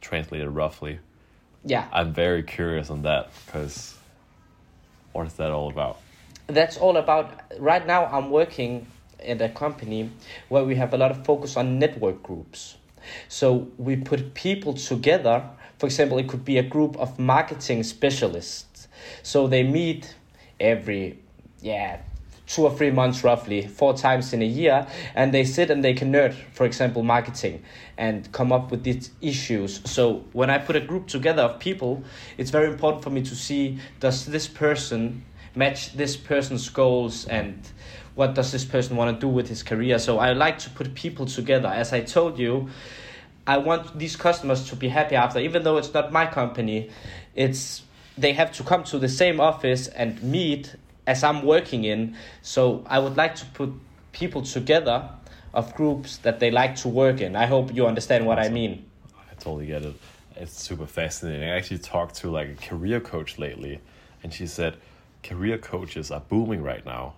[0.00, 0.98] translated roughly.
[1.64, 1.86] Yeah.
[1.92, 3.96] I'm very curious on that because
[5.12, 6.00] what is that all about?
[6.48, 8.86] That's all about right now i'm working
[9.20, 10.10] at a company
[10.48, 12.76] where we have a lot of focus on network groups.
[13.28, 18.88] So we put people together for example it could be a group of marketing specialists.
[19.22, 20.14] So they meet
[20.60, 21.18] every
[21.60, 22.00] yeah
[22.46, 25.92] two or three months roughly four times in a year and they sit and they
[25.92, 27.62] can nerd for example marketing
[27.98, 29.80] and come up with these issues.
[29.84, 32.02] So when i put a group together of people
[32.36, 35.24] it's very important for me to see does this person
[35.58, 37.68] match this person's goals and
[38.14, 39.98] what does this person want to do with his career.
[39.98, 41.68] So i like to put people together.
[41.68, 42.68] As i told you
[43.46, 45.40] i want these customers to be happy after.
[45.40, 46.90] Even though it's not my company
[47.34, 47.82] it's
[48.16, 50.74] they have to come to the same office and meet
[51.06, 52.16] as i'm working in.
[52.42, 53.70] So i would like to put
[54.12, 55.08] people together
[55.54, 57.34] of groups that they like to work in.
[57.34, 58.84] I hope you understand what i mean.
[59.30, 59.96] I totally get it.
[60.36, 61.48] It's super fascinating.
[61.48, 63.80] I actually talked to like a career coach lately,
[64.22, 64.76] and she said
[65.28, 67.14] career coaches are booming right now,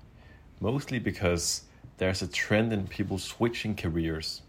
[0.60, 1.62] mostly because
[1.98, 4.42] there's a trend in people switching careers.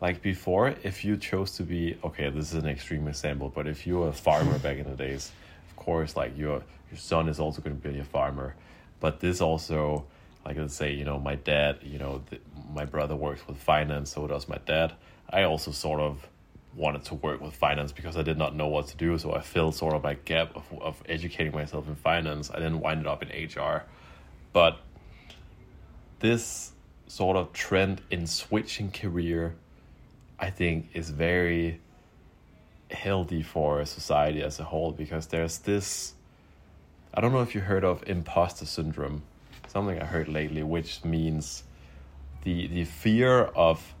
[0.00, 3.86] Like before, if you chose to be okay, this is an extreme example, but if
[3.86, 5.32] you were a farmer back in the days,
[5.68, 8.54] of course, like your your son is also going to be a farmer,
[9.00, 10.06] but this also,
[10.46, 14.12] like let's say, you know, my dad, you know, th- my brother works with finance,
[14.12, 14.94] so does my dad.
[15.28, 16.26] I also sort of
[16.76, 19.16] wanted to work with finance because I did not know what to do.
[19.18, 22.50] So I filled sort of my gap of, of educating myself in finance.
[22.50, 23.84] I didn't wind up in HR.
[24.52, 24.78] But
[26.20, 26.72] this
[27.06, 29.54] sort of trend in switching career,
[30.38, 31.80] I think, is very
[32.90, 36.14] healthy for society as a whole because there's this.
[37.12, 39.22] I don't know if you heard of imposter syndrome,
[39.68, 41.64] something I heard lately, which means
[42.42, 43.94] the the fear of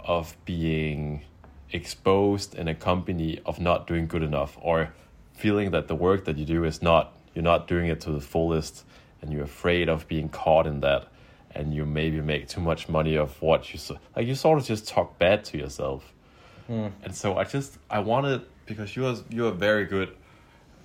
[0.00, 1.22] of being
[1.72, 4.92] exposed in a company of not doing good enough or
[5.32, 8.20] feeling that the work that you do is not you're not doing it to the
[8.20, 8.84] fullest
[9.20, 11.08] and you're afraid of being caught in that
[11.54, 14.66] and you maybe make too much money of what you so like you sort of
[14.66, 16.12] just talk bad to yourself.
[16.66, 16.88] Hmm.
[17.02, 20.14] And so i just i wanted because you're you're a very good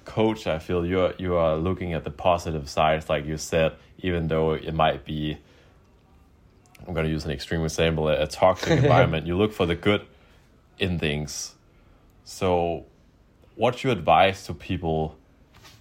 [0.05, 4.29] coach i feel you're you are looking at the positive sides like you said even
[4.29, 5.37] though it might be
[6.87, 9.27] i'm going to use an extreme example a toxic environment.
[9.27, 10.01] You look for the good
[10.79, 11.55] in things.
[12.23, 12.85] So
[13.55, 15.17] what's your advice to people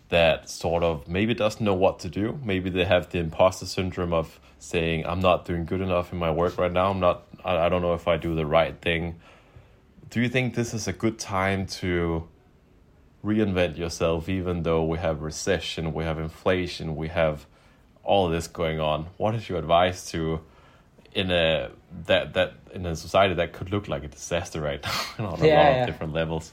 [0.08, 2.38] that sort of maybe doesn't know what to do?
[2.44, 6.30] Maybe they have the imposter syndrome of saying i'm not doing good enough in my
[6.30, 6.90] work right now.
[6.90, 9.16] I'm not i, I don't know if i do the right thing.
[10.08, 12.28] Do you think this is a good time to
[13.24, 17.46] reinvent yourself even though we have recession we have inflation we have
[18.02, 19.08] all this going on?
[19.16, 20.40] What is your advice to
[21.16, 21.70] in a
[22.06, 24.84] that that in a society that could look like a disaster right
[25.18, 25.80] now on a Yeah, lot yeah.
[25.80, 26.52] of different levels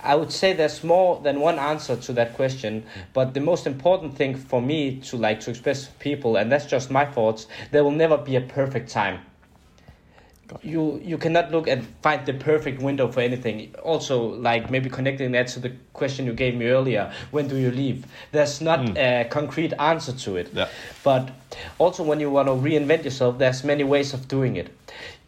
[0.00, 4.16] I would say there's more than one answer to that question, but the most important
[4.16, 7.82] thing for me to like to express to people, and that's just my thoughts, there
[7.82, 9.18] will never be a perfect time.
[10.62, 13.74] You you cannot look and find the perfect window for anything.
[13.82, 17.70] Also, like maybe connecting that to the question you gave me earlier, when do you
[17.70, 18.06] leave?
[18.32, 18.96] There's not hmm.
[18.96, 20.50] a concrete answer to it.
[20.52, 20.68] Yeah.
[21.04, 21.30] But
[21.78, 24.70] also when you want to reinvent yourself, there's many ways of doing it.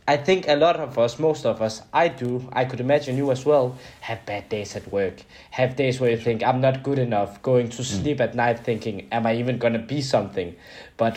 [0.09, 3.31] I think a lot of us, most of us, I do, I could imagine you
[3.31, 5.23] as well, have bad days at work.
[5.53, 7.83] Have days where you think, I'm not good enough, going to hmm.
[7.83, 10.57] sleep at night thinking, am I even going to be something?
[10.97, 11.17] But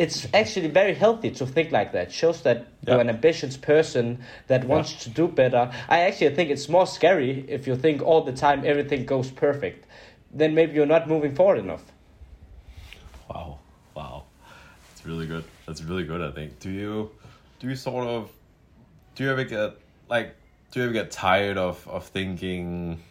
[0.00, 2.10] it's actually very healthy to think like that.
[2.10, 2.94] shows that Yeah.
[2.94, 4.04] you're an ambitious person
[4.46, 5.70] that wants to do better.
[5.88, 9.84] I actually think it's more scary if you think all the time everything goes perfect.
[10.32, 11.84] Then maybe you're not moving forward enough.
[13.28, 13.58] Wow,
[13.94, 14.24] wow,
[14.88, 15.44] that's really good.
[15.66, 16.22] That's really good.
[16.22, 16.58] I think.
[16.60, 17.10] Do you,
[17.58, 18.30] do you sort of,
[19.14, 19.70] do you ever get
[20.08, 20.34] like,
[20.70, 23.02] do you ever get tired of of thinking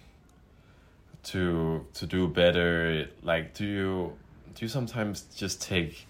[1.32, 3.08] to to do better?
[3.22, 4.18] Like, do you
[4.56, 6.08] do you sometimes just take,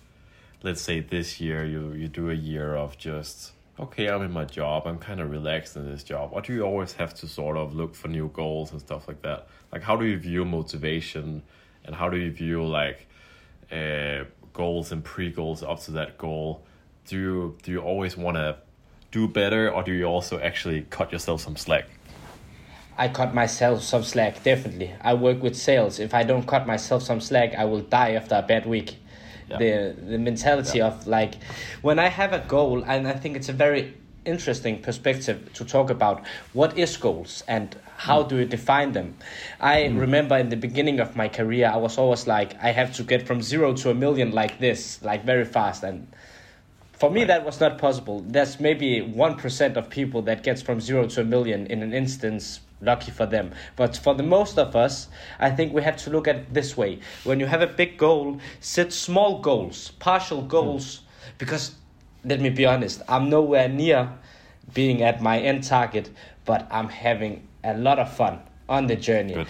[0.62, 4.45] let's say this year you you do a year of just okay, I'm in my
[4.45, 6.32] job, I'm kind of relaxed in this job.
[6.34, 9.22] Or do you always have to sort of look for new goals and stuff like
[9.22, 9.47] that?
[9.72, 11.43] Like, how do you view motivation,
[11.86, 13.07] and how do you view like
[13.72, 16.66] uh, goals and pre goals up to that goal?
[17.07, 18.57] Do you do you always want to
[19.12, 21.86] do better, or do you also actually cut yourself some slack?
[22.97, 24.93] I cut myself some slack, definitely.
[24.99, 25.99] I work with sales.
[25.99, 28.97] If I don't cut myself some slack, I will die after a bad week.
[29.50, 29.58] Yeah.
[29.58, 30.88] The the mentality Yeah.
[30.88, 31.36] of like
[31.82, 33.93] when I have a goal, and I think it's a very
[34.26, 36.22] interesting perspective to talk about
[36.54, 38.30] what is goals and how mm.
[38.30, 39.16] do you define them.
[39.60, 40.00] I mm.
[40.00, 43.26] remember in the beginning of my career, I was always like, I have to get
[43.26, 46.08] from zero to a million like this, like very fast, and
[47.00, 48.20] for me, that was not possible.
[48.28, 52.60] There's maybe 1% of people that gets from zero to a million in an instance.
[52.82, 53.52] Lucky for them.
[53.76, 55.10] But for the most of us,
[55.40, 57.00] I think we have to look at it this way.
[57.26, 61.02] When you have a big goal, set small goals, partial goals,
[61.38, 61.76] because
[62.24, 64.14] let me be honest, I'm nowhere near
[64.74, 66.10] being at my end target,
[66.46, 69.34] but I'm having a lot of fun on the journey.
[69.34, 69.48] Good.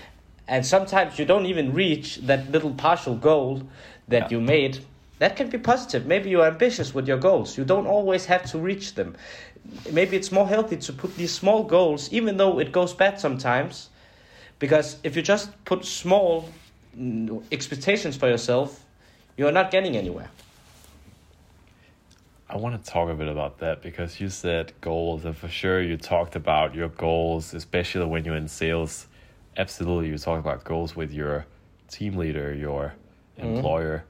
[0.47, 3.61] And sometimes you don't even reach that little partial goal
[4.07, 4.37] that Yeah.
[4.37, 4.79] you made.
[5.19, 6.05] That can be positive.
[6.05, 7.57] Maybe you're ambitious with your goals.
[7.57, 9.15] You don't always have to reach them.
[9.91, 13.89] Maybe it's more healthy to put these small goals, even though it goes bad sometimes.
[14.59, 16.49] Because if you just put small
[16.97, 18.85] mm, expectations for yourself,
[19.35, 20.29] you're not getting anywhere.
[22.49, 25.81] I want to talk a bit about that because you said goals, and for sure
[25.81, 29.07] you talked about your goals, especially when you're in sales.
[29.55, 31.45] Absolutely, you talk about goals with your
[31.89, 32.95] team leader, your
[33.37, 34.03] employer.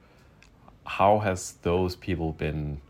[0.98, 2.80] How has those people been,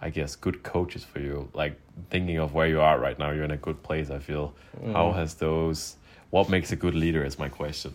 [0.00, 1.48] I guess, good coaches for you?
[1.52, 1.74] Like
[2.10, 4.08] thinking of where you are right now, you're in a good place.
[4.10, 4.54] I feel.
[4.92, 5.96] How has those?
[6.30, 7.24] What makes a good leader?
[7.24, 7.92] Is my question.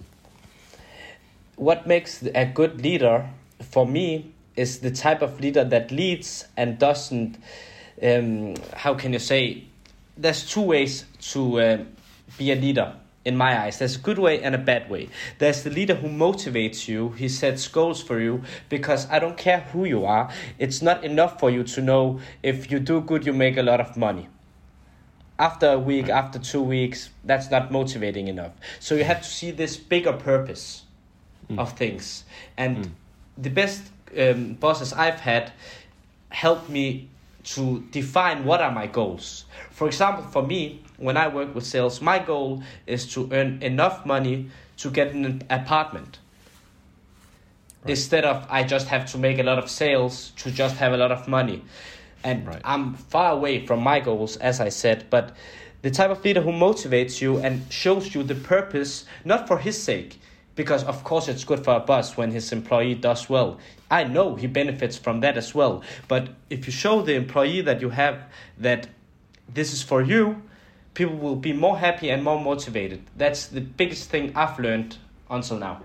[1.55, 3.29] what makes a good leader
[3.61, 7.37] for me is the type of leader that leads and doesn't
[8.01, 9.63] um, how can you say
[10.17, 11.87] there's two ways to um
[12.37, 12.93] be a leader
[13.25, 13.79] in my eyes.
[13.79, 15.09] There's a good way and a bad way.
[15.39, 17.09] There's the leader who motivates you.
[17.11, 20.29] He sets goals for you because i don't care who you are.
[20.59, 23.79] It's not enough for you to know if you do good you make a lot
[23.79, 24.27] of money.
[25.39, 28.51] After a week, after two weeks, that's not motivating enough.
[28.79, 30.83] So you have to see this bigger purpose
[31.57, 32.23] of things.
[32.57, 32.91] And
[33.37, 33.83] the best
[34.17, 35.51] um, bosses I've had
[36.29, 37.09] helped me
[37.43, 39.45] to define what are my goals.
[39.71, 44.05] For example, for me, when I work with sales, my goal is to earn enough
[44.05, 46.19] money to get an apartment.
[47.85, 50.97] Instead of I just have to make a lot of sales to just have a
[50.97, 51.63] lot of money.
[52.23, 52.61] And Right.
[52.63, 55.35] I'm far away from my goals, as I said, but
[55.81, 59.81] the type of leader who motivates you and shows you the purpose, not for his
[59.83, 60.21] sake,
[60.55, 63.59] because of course it's good for a boss when his employee does well.
[63.89, 65.83] I know he benefits from that as well.
[66.07, 68.23] But if you show the employee that you have
[68.57, 68.87] that
[69.53, 70.41] this is for you,
[70.93, 73.01] people will be more happy and more motivated.
[73.15, 74.97] That's the biggest thing I've learned
[75.29, 75.81] until now.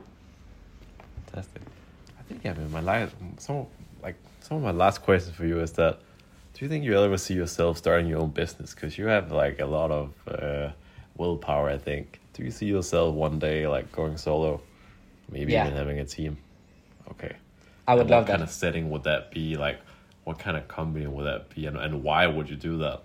[1.27, 1.62] Fantastic.
[2.19, 2.71] I think yeah, man.
[2.71, 3.66] My last some
[4.03, 6.01] like some of my last questions for you is that
[6.55, 8.75] do you think you'll ever see yourself starting your own business?
[8.75, 10.71] Because you have like a lot of uh,
[11.16, 11.69] willpower.
[11.71, 12.21] I think.
[12.39, 14.61] Do you see yourself one day like going solo,
[15.28, 15.66] maybe Yeah.
[15.66, 16.39] even having a team?
[17.11, 17.34] Okay.
[17.89, 19.57] I would And love what kind of setting would that be?
[19.57, 19.80] Like,
[20.22, 23.03] what kind of company would that be, and and why would you do that?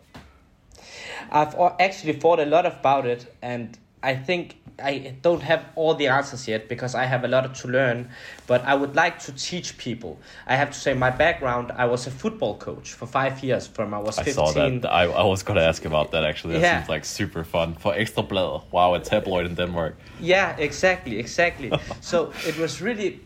[1.31, 6.07] I've actually thought a lot about it, and I think I don't have all the
[6.07, 8.09] answers yet because I have a lot to learn.
[8.47, 10.19] But I would like to teach people.
[10.47, 13.93] I have to say, my background: I was a football coach for five years from
[13.93, 14.45] I was I fifteen.
[14.45, 14.91] saw that.
[14.91, 16.53] I, I was gonna ask about that actually.
[16.53, 16.77] That Yeah.
[16.79, 18.63] seems like super fun for Extra Bladet.
[18.71, 19.95] Wow, a tabloid in Denmark.
[20.19, 21.71] Yeah, exactly, exactly.
[22.01, 23.19] so it was really,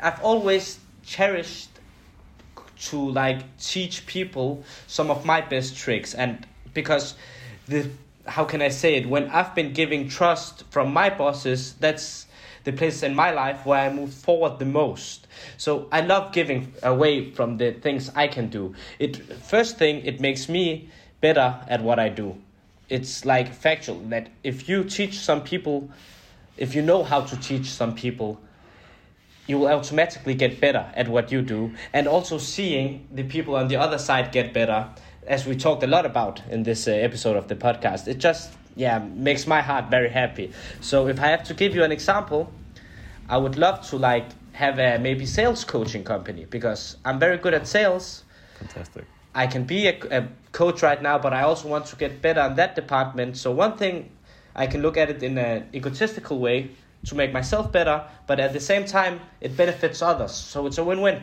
[0.00, 1.68] I've always cherished
[2.90, 7.14] to like teach people some of my best tricks, and because
[7.68, 7.88] the
[8.26, 9.08] how can I say it?
[9.08, 12.26] When I've been giving trust from my bosses, that's
[12.64, 15.26] the place in my life where I move forward the most.
[15.56, 18.74] So I love giving away from the things I can do.
[18.98, 20.88] It first thing it makes me
[21.20, 22.36] better at what I do.
[22.88, 25.90] It's like factual that if you teach some people
[26.56, 28.40] if you know how to teach some people
[29.46, 33.68] you will automatically get better at what you do and also seeing the people on
[33.68, 34.88] the other side get better
[35.26, 38.52] as we talked a lot about in this uh, episode of the podcast it just
[38.76, 42.52] yeah makes my heart very happy so if i have to give you an example
[43.28, 47.54] i would love to like have a maybe sales coaching company because i'm very good
[47.54, 48.24] at sales
[48.58, 49.04] Fantastic.
[49.34, 52.40] I can be a, a, coach right now, but I also want to get better
[52.42, 53.36] in that department.
[53.36, 54.10] So one thing,
[54.54, 56.70] I can look at it in an egotistical way
[57.06, 60.32] to make myself better, but at the same time, it benefits others.
[60.32, 61.20] So it's a win-win.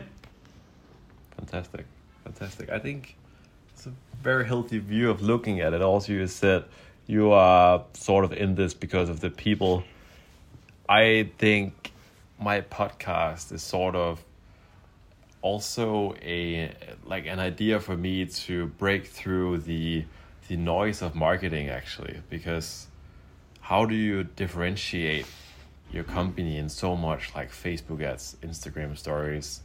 [1.38, 1.86] Fantastic,
[2.24, 2.68] fantastic.
[2.68, 3.16] I think
[4.22, 5.82] very healthy view of looking at it.
[5.82, 6.64] Also, you said
[7.06, 9.82] you are sort of in this because of the people.
[10.88, 11.92] I think
[12.38, 14.24] my podcast is sort of
[15.42, 16.72] also a
[17.04, 20.04] like an idea for me to break through the
[20.48, 22.86] the noise of marketing actually because
[23.60, 25.26] how do you differentiate
[25.92, 29.60] your company in so much like Facebook ads, Instagram stories,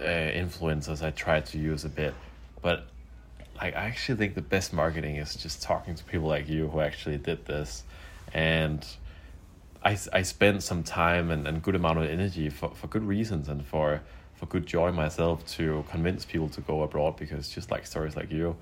[0.00, 2.14] uh, influencers I try to use a bit,
[2.62, 2.86] but
[3.58, 7.18] I actually think the best marketing is just talking to people like you who actually
[7.18, 7.84] did this,
[8.32, 8.84] and
[9.84, 13.48] I I spent some time and, and good amount of energy for, for good reasons
[13.48, 14.00] and for
[14.34, 18.30] for good joy myself to convince people to go abroad because just like stories like
[18.30, 18.56] you.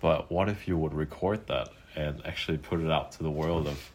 [0.00, 3.68] But what if you would record that and actually put it out to the world
[3.68, 3.90] of,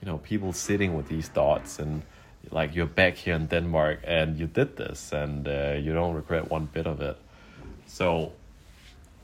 [0.00, 2.02] you know, people sitting with these thoughts and
[2.50, 6.50] like you're back here in Denmark and you did this and uh, you don't regret
[6.50, 7.16] one bit of it.
[7.86, 8.32] So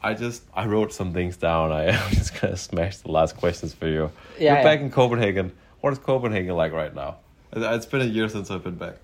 [0.03, 1.73] I just I wrote some things down.
[1.73, 4.11] I, I'm just gonna smash the last questions for you.
[4.39, 4.63] Yeah, You're yeah.
[4.63, 5.53] back in Copenhagen.
[5.81, 7.17] What is Copenhagen like right now?
[7.53, 8.97] It's been a year since I've been back.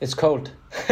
[0.00, 0.50] It's cold.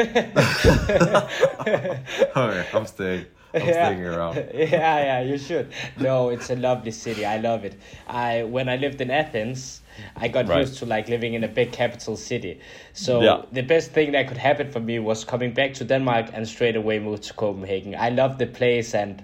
[2.37, 3.27] Okay, I'm staying.
[3.53, 4.37] I'm staying around.
[4.55, 5.73] yeah, yeah, you should.
[5.99, 7.25] No, it's a lovely city.
[7.27, 7.75] I love it.
[8.07, 9.81] I when I lived in Athens,
[10.17, 10.61] I got Right.
[10.61, 12.61] used to like living in a big capital city.
[12.93, 13.43] So Yeah.
[13.53, 16.77] the best thing that could happen for me was coming back to Denmark and straight
[16.77, 17.95] away move to Copenhagen.
[17.95, 19.23] I love the place and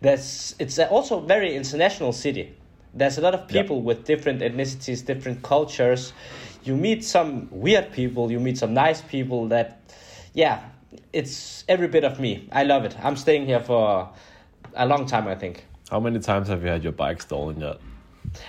[0.00, 2.48] there's it's also a very international city.
[2.94, 3.62] There's a lot of Yeah.
[3.62, 6.12] people with different ethnicities, different cultures.
[6.64, 9.76] You meet some weird people, you meet some nice people that
[10.34, 10.58] yeah,
[11.12, 12.48] it's every bit of me.
[12.52, 12.96] I love it.
[13.02, 14.08] I'm staying here for
[14.74, 15.64] a long time, I think.
[15.90, 17.76] How many times have you had your bike stolen yet?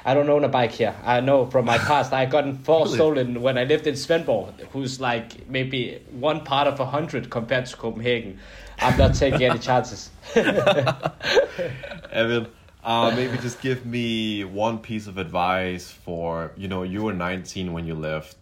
[0.06, 0.96] I don't own a bike here.
[1.04, 2.96] I know from my past I gotten four Really?
[2.96, 7.66] stolen when I lived in Svendborg, who's like maybe one part of a hundred compared
[7.68, 8.40] to Copenhagen.
[8.80, 10.10] I'm not taking any chances.
[10.36, 12.48] Amin,
[12.84, 17.74] uh, maybe just give me one piece of advice for you know you were 19
[17.74, 18.38] when you left.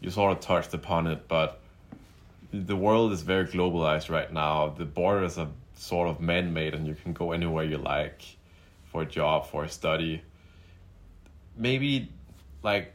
[0.00, 1.60] You sort of touched upon it, but
[2.52, 4.68] the world is very globalized right now.
[4.68, 8.22] The borders are sort of man-made, and you can go anywhere you like
[8.90, 10.22] for a job, for a study.
[11.56, 12.08] Maybe,
[12.62, 12.92] like,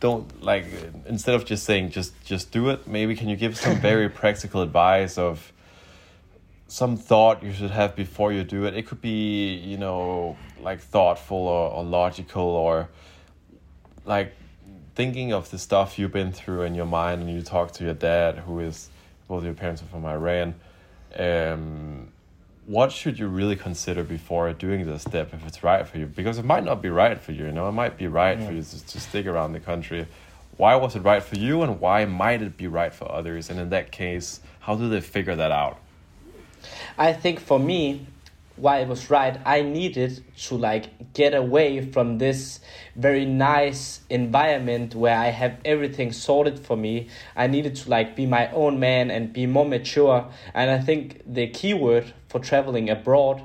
[0.00, 0.66] don't like
[1.06, 2.86] instead of just saying just just do it.
[2.86, 5.52] Maybe can you give some very practical advice of
[6.66, 8.74] some thought you should have before you do it.
[8.74, 12.88] It could be, you know, like thoughtful or, or logical or
[14.04, 14.34] like
[14.94, 17.94] thinking of the stuff you've been through in your mind and you talk to your
[17.94, 18.90] dad who is
[19.28, 20.54] both your parents are from Iran.
[21.16, 22.08] Um
[22.66, 26.06] what should you really consider before doing this step if it's right for you?
[26.06, 28.52] Because it might not be right for you, you know, it might be right for
[28.52, 30.06] you to, to stick around the country.
[30.56, 33.50] Why was it right for you and why might it be right for others?
[33.50, 35.78] And in that case, how do they figure that out?
[36.96, 38.06] I think for me,
[38.56, 42.60] why it was right, I needed to like get away from this
[42.94, 47.08] very nice environment where I have everything sorted for me.
[47.34, 50.28] I needed to like be my own man and be more mature.
[50.54, 53.42] And I think the key word for traveling abroad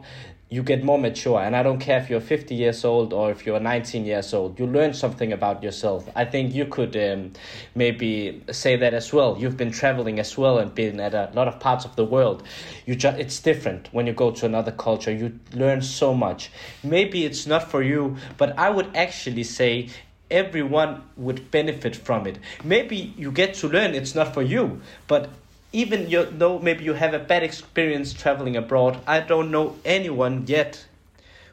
[0.49, 1.39] you get more mature.
[1.39, 4.59] And i don't care if you're 50 years old or if you're 19 years old
[4.59, 6.09] you learn something about yourself.
[6.15, 7.33] I think you could um,
[7.75, 9.37] maybe say that as well.
[9.39, 12.43] You've been traveling as well and been at a lot of parts of the world.
[12.85, 15.11] You just it's different when you go to another culture.
[15.11, 16.51] You learn so much.
[16.83, 19.89] Maybe it's not for you but i would actually say
[20.31, 22.37] everyone would benefit from it.
[22.63, 25.29] Maybe you get to learn it's not for you but
[25.71, 30.45] even you, though maybe you have a bad experience traveling abroad, I don't know anyone
[30.47, 30.85] yet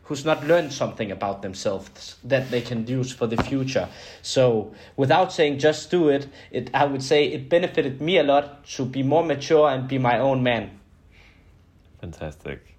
[0.05, 3.89] who's not learned something about themselves that they can use for the future.
[4.23, 8.65] So, without saying just do it, it I would say it benefited me a lot
[8.77, 10.79] to be more mature and be my own man.
[12.01, 12.77] Fantastic.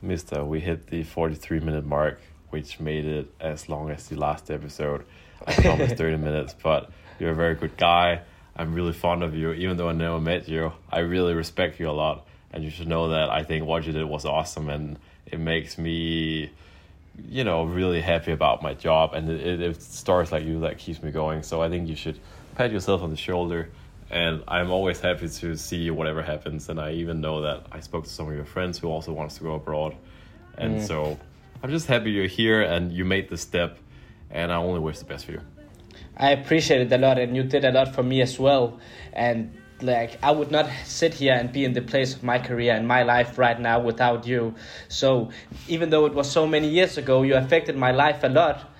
[0.00, 4.50] Mister, we hit the 43 minute mark, which made it as long as the last
[4.50, 5.04] episode.
[5.46, 8.22] I promised 30 minutes, but you're a very good guy.
[8.56, 10.72] I'm really fond of you, even though I never met you.
[10.90, 13.92] I really respect you a lot, and you should know that I think what you
[13.92, 16.50] did was awesome, and it makes me,
[17.28, 19.14] you know, really happy about my job.
[19.14, 21.42] And it, it, stories like you that keeps me going.
[21.42, 22.18] So I think you should
[22.54, 23.70] pat yourself on the shoulder.
[24.10, 26.68] And I'm always happy to see whatever happens.
[26.68, 29.38] And I even know that I spoke to some of your friends who also wants
[29.38, 29.96] to go abroad.
[30.56, 30.86] And mm.
[30.86, 31.18] so
[31.62, 33.78] I'm just happy you're here and you made the step.
[34.30, 35.40] And I only wish the best for you.
[36.16, 38.78] I appreciate it a lot, and you did a lot for me as well.
[39.12, 42.74] And like, I would not sit here and be in the place of my career
[42.74, 44.54] and my life right now without you.
[44.88, 45.30] So,
[45.68, 48.70] even though it was so many years ago, you affected my life a lot.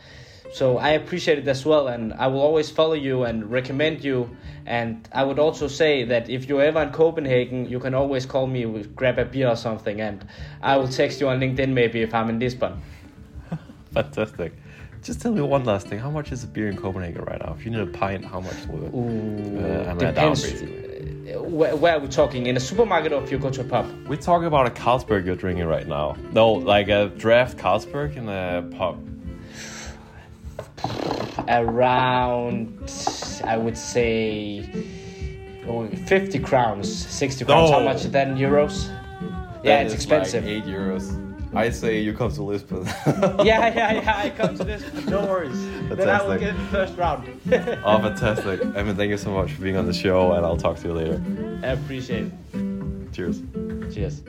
[0.54, 4.36] So I appreciate it as well, and I will always follow you and recommend you.
[4.66, 8.46] And I would also say that if you're ever in Copenhagen, you can always call
[8.46, 8.64] me,
[8.94, 10.24] grab a beer or something, and
[10.62, 12.80] I will text you on LinkedIn maybe if I'm in Lisbon.
[13.92, 14.52] Fantastic.
[15.04, 15.98] Just tell me one last thing.
[15.98, 17.54] How much is a beer in Copenhagen right now?
[17.58, 18.94] If you need a pint, how much will it?
[18.94, 20.62] Uh, at down Depends.
[20.62, 22.46] uh, Where, where are we talking?
[22.46, 23.86] In a supermarket or if you go to a pub?
[24.08, 26.16] We're talking about a Carlsberg you're drinking right now.
[26.32, 28.98] No, like a draft Carlsberg in a pub.
[31.48, 32.90] Around,
[33.44, 34.66] I would say,
[35.68, 37.70] oh, 50 crowns, 60 crowns.
[37.70, 38.88] How much then euros?
[39.62, 40.44] Yeah, it's expensive.
[40.44, 41.23] Like eight euros.
[41.54, 42.84] I say you come to Lisbon.
[43.06, 44.16] yeah, yeah, yeah.
[44.16, 44.82] I come to this.
[45.06, 45.64] No worries.
[45.88, 45.96] Fantastic.
[45.96, 47.40] Then I will get the first round.
[47.84, 48.60] oh, fantastic.
[48.76, 50.94] Amin, thank you so much for being on the show, and I'll talk to you
[50.94, 51.22] later.
[51.62, 53.12] I appreciate it.
[53.12, 53.42] Cheers.
[53.94, 54.22] Cheers.